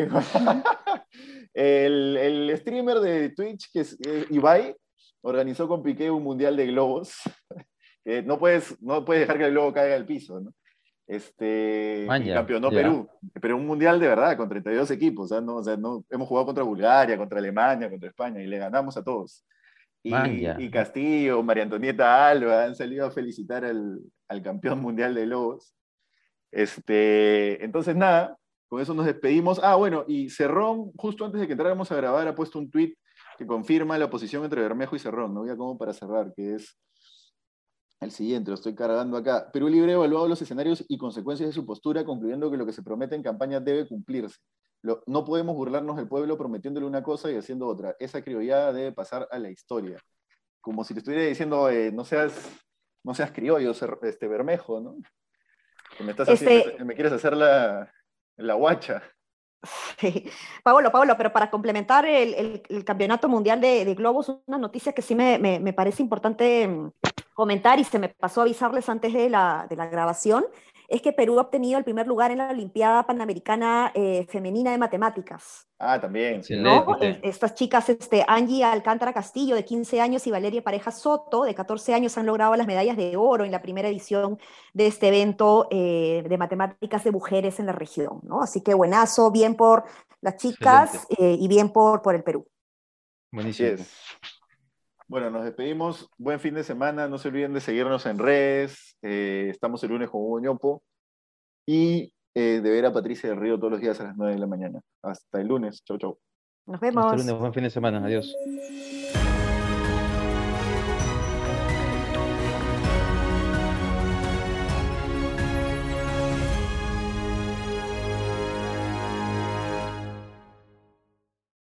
El, 1.54 2.18
el, 2.18 2.58
streamer 2.58 3.00
de 3.00 3.30
Twitch, 3.30 3.72
que 3.72 3.80
es 3.80 3.98
Ibai, 4.30 4.76
organizó 5.22 5.68
con 5.68 5.82
Piqué 5.82 6.12
un 6.12 6.24
mundial 6.24 6.56
de 6.56 6.68
globos. 6.68 7.18
Eh, 8.08 8.22
no, 8.22 8.38
puedes, 8.38 8.80
no 8.84 9.04
puedes 9.04 9.22
dejar 9.22 9.40
que 9.40 9.46
el 9.46 9.52
globo 9.52 9.74
caiga 9.74 9.96
al 9.96 10.06
piso, 10.06 10.40
¿no? 10.40 10.54
Este, 11.08 12.06
Maña, 12.08 12.36
campeonó 12.36 12.70
ya. 12.70 12.78
Perú, 12.78 13.10
pero 13.42 13.58
un 13.58 13.66
mundial 13.66 14.00
de 14.00 14.08
verdad, 14.08 14.38
con 14.38 14.48
32 14.48 14.92
equipos, 14.92 15.32
no, 15.42 15.56
o 15.56 15.64
sea, 15.64 15.76
no, 15.76 16.06
hemos 16.12 16.28
jugado 16.28 16.46
contra 16.46 16.64
Bulgaria, 16.64 17.18
contra 17.18 17.40
Alemania, 17.40 17.90
contra 17.90 18.10
España, 18.10 18.42
y 18.44 18.46
le 18.46 18.60
ganamos 18.60 18.96
a 18.98 19.04
todos. 19.04 19.44
Y, 20.06 20.70
Castillo, 20.70 21.42
María 21.42 21.64
Antonieta 21.64 22.28
Alba 22.28 22.66
han 22.66 22.76
salido 22.76 23.08
a 23.08 23.12
felicitar 23.12 23.66
al, 23.66 24.00
al 24.28 24.42
campeón 24.44 24.80
mundial 24.80 25.16
de 25.16 25.26
globos. 25.26 25.74
Este, 26.52 27.64
entonces, 27.66 27.96
nada, 27.96 28.38
con 28.68 28.82
eso 28.82 28.94
nos 28.94 29.06
despedimos. 29.06 29.60
Ah, 29.64 29.76
bueno, 29.76 30.06
y 30.08 30.30
Cerrón, 30.30 30.92
justo 30.96 31.26
antes 31.26 31.42
de 31.42 31.48
que 31.48 31.54
entráramos 31.54 31.92
a 31.92 31.96
grabar, 31.96 32.28
ha 32.28 32.36
puesto 32.36 32.60
un 32.60 32.70
tweet 32.70 32.94
que 33.38 33.48
confirma 33.48 33.98
la 33.98 34.06
oposición 34.06 34.44
entre 34.44 34.62
Bermejo 34.62 34.96
y 34.96 35.00
Cerrón. 35.00 35.34
No 35.34 35.42
voy 35.42 35.50
a 35.50 35.58
como 35.58 35.78
para 35.78 35.94
cerrar, 35.94 36.34
que 36.36 36.56
es 36.56 36.78
el 38.00 38.12
siguiente, 38.12 38.52
lo 38.52 38.56
estoy 38.56 38.76
cargando 38.76 39.18
acá. 39.18 39.50
Perú 39.52 39.68
Libre 39.68 39.92
ha 39.92 39.96
evaluado 39.96 40.28
los 40.28 40.42
escenarios 40.42 40.86
y 40.88 40.98
consecuencias 40.98 41.50
de 41.50 41.54
su 41.54 41.66
postura, 41.66 42.06
concluyendo 42.06 42.52
que 42.52 42.58
lo 42.58 42.66
que 42.66 42.74
se 42.74 42.84
promete 42.84 43.16
en 43.16 43.24
campaña 43.24 43.60
debe 43.60 43.88
cumplirse. 43.88 44.38
Lo, 44.86 45.02
no 45.08 45.26
podemos 45.26 45.56
burlarnos 45.56 45.96
del 45.98 46.08
pueblo 46.08 46.38
prometiéndole 46.38 46.86
una 46.86 47.02
cosa 47.02 47.32
y 47.32 47.36
haciendo 47.38 47.66
otra. 47.68 47.96
Esa 48.00 48.22
criollada 48.22 48.72
debe 48.72 48.92
pasar 48.92 49.28
a 49.32 49.40
la 49.40 49.50
historia. 49.50 49.98
Como 50.62 50.84
si 50.84 50.94
te 50.94 51.00
estuviera 51.00 51.24
diciendo, 51.26 51.70
eh, 51.72 51.92
no 51.92 52.06
seas, 52.06 52.34
no 53.04 53.16
seas 53.16 53.32
criollo, 53.32 53.72
este 54.04 54.28
Bermejo, 54.28 54.80
¿no? 54.82 54.96
Que 55.98 56.04
me, 56.04 56.12
estás 56.12 56.30
Este- 56.30 56.60
haciendo- 56.60 56.86
me 56.86 56.94
quieres 56.94 57.14
hacer 57.14 57.36
la, 57.36 57.92
la 58.38 58.54
guacha. 58.54 59.02
Sí. 59.98 60.30
Pablo, 60.64 60.92
Pablo, 60.92 61.16
pero 61.18 61.34
para 61.34 61.50
complementar 61.50 62.06
el, 62.06 62.36
el- 62.36 62.64
el 62.70 62.86
campeonato 62.86 63.28
mundial 63.28 63.60
de, 63.60 63.84
de 63.86 63.96
globos, 63.96 64.30
una 64.46 64.60
noticia 64.60 64.94
que 64.94 65.02
sí 65.02 65.16
me, 65.16 65.40
me- 65.40 65.60
me 65.60 65.74
parece 65.74 66.04
importante 66.04 66.68
mm, 66.68 66.92
comentar 67.34 67.80
y 67.80 67.84
se 67.84 67.98
me 67.98 68.10
pasó 68.10 68.42
a 68.42 68.44
avisarles 68.44 68.88
antes 68.90 69.12
de 69.14 69.32
la, 69.32 69.66
de 69.68 69.76
la 69.76 69.88
grabación, 69.88 70.46
es 70.88 71.02
que 71.02 71.14
Perú 71.14 71.40
ha 71.40 71.44
obtenido 71.44 71.78
el 71.78 71.84
primer 71.84 72.08
lugar 72.08 72.32
en 72.32 72.40
la 72.40 72.50
Olimpiada 72.50 73.06
Panamericana 73.06 73.92
eh, 73.94 74.26
Femenina 74.30 74.72
de 74.72 74.78
Matemáticas. 74.78 75.68
Ah, 75.78 76.00
también. 76.00 76.42
Eh, 77.02 77.20
Estas 77.22 77.54
chicas, 77.54 77.90
este, 77.90 78.24
Angie 78.28 78.64
Alcántara 78.64 79.14
Castillo, 79.14 79.56
de 79.56 79.66
15 79.66 80.00
años, 80.00 80.26
y 80.26 80.32
Valeria 80.32 80.64
Pareja 80.64 80.92
Soto, 80.92 81.44
de 81.44 81.54
14 81.54 81.94
años, 81.94 82.18
han 82.18 82.26
logrado 82.26 82.56
las 82.56 82.68
medallas 82.68 82.96
de 82.96 83.18
oro 83.18 83.44
en 83.44 83.52
la 83.52 83.62
primera 83.62 83.90
edición 83.90 84.40
de 84.74 84.88
este 84.88 85.10
evento 85.10 85.68
eh, 85.72 86.24
de 86.28 86.38
matemáticas 86.38 87.04
de 87.04 87.12
mujeres 87.12 87.60
en 87.60 87.66
la 87.66 87.74
región. 87.74 88.22
¿no? 88.24 88.42
Así 88.42 88.62
que 88.62 88.74
buenazo, 88.74 89.32
bien 89.32 89.56
por 89.56 89.84
las 90.22 90.38
chicas 90.38 91.08
eh, 91.18 91.38
y 91.40 91.48
bien 91.48 91.70
por, 91.70 92.02
por 92.02 92.16
el 92.16 92.24
Perú. 92.24 92.48
Así 92.48 93.36
Buenísimo. 93.36 93.86
Bueno, 95.08 95.30
nos 95.30 95.44
despedimos. 95.44 96.10
Buen 96.18 96.40
fin 96.40 96.56
de 96.56 96.64
semana. 96.64 97.08
No 97.08 97.18
se 97.18 97.28
olviden 97.28 97.54
de 97.54 97.62
seguirnos 97.62 98.06
en 98.06 98.18
redes. 98.18 98.98
Eh, 99.02 99.48
estamos 99.50 99.84
el 99.84 99.92
lunes 99.92 100.10
con 100.10 100.22
Hugo 100.22 100.40
Ñopo. 100.40 100.84
Y 101.68 102.12
eh, 102.34 102.62
de 102.62 102.70
ver 102.70 102.86
a 102.86 102.94
Patricia 102.94 103.30
del 103.30 103.40
Río 103.40 103.58
todos 103.58 103.72
los 103.72 103.82
días 103.82 104.00
a 104.00 104.06
las 104.06 104.18
9 104.18 104.34
de 104.34 104.40
la 104.40 104.48
mañana. 104.48 104.82
Hasta 105.04 105.42
el 105.42 105.48
lunes. 105.48 105.84
Chau, 105.84 105.98
chau. 105.98 106.18
Nos 106.66 106.76
Hasta 106.76 106.86
vemos. 106.88 107.14
el 107.14 107.20
lunes, 107.20 107.40
buen 107.40 107.54
fin 107.54 107.64
de 107.64 107.70
semana. 107.70 108.04
Adiós. 108.04 108.36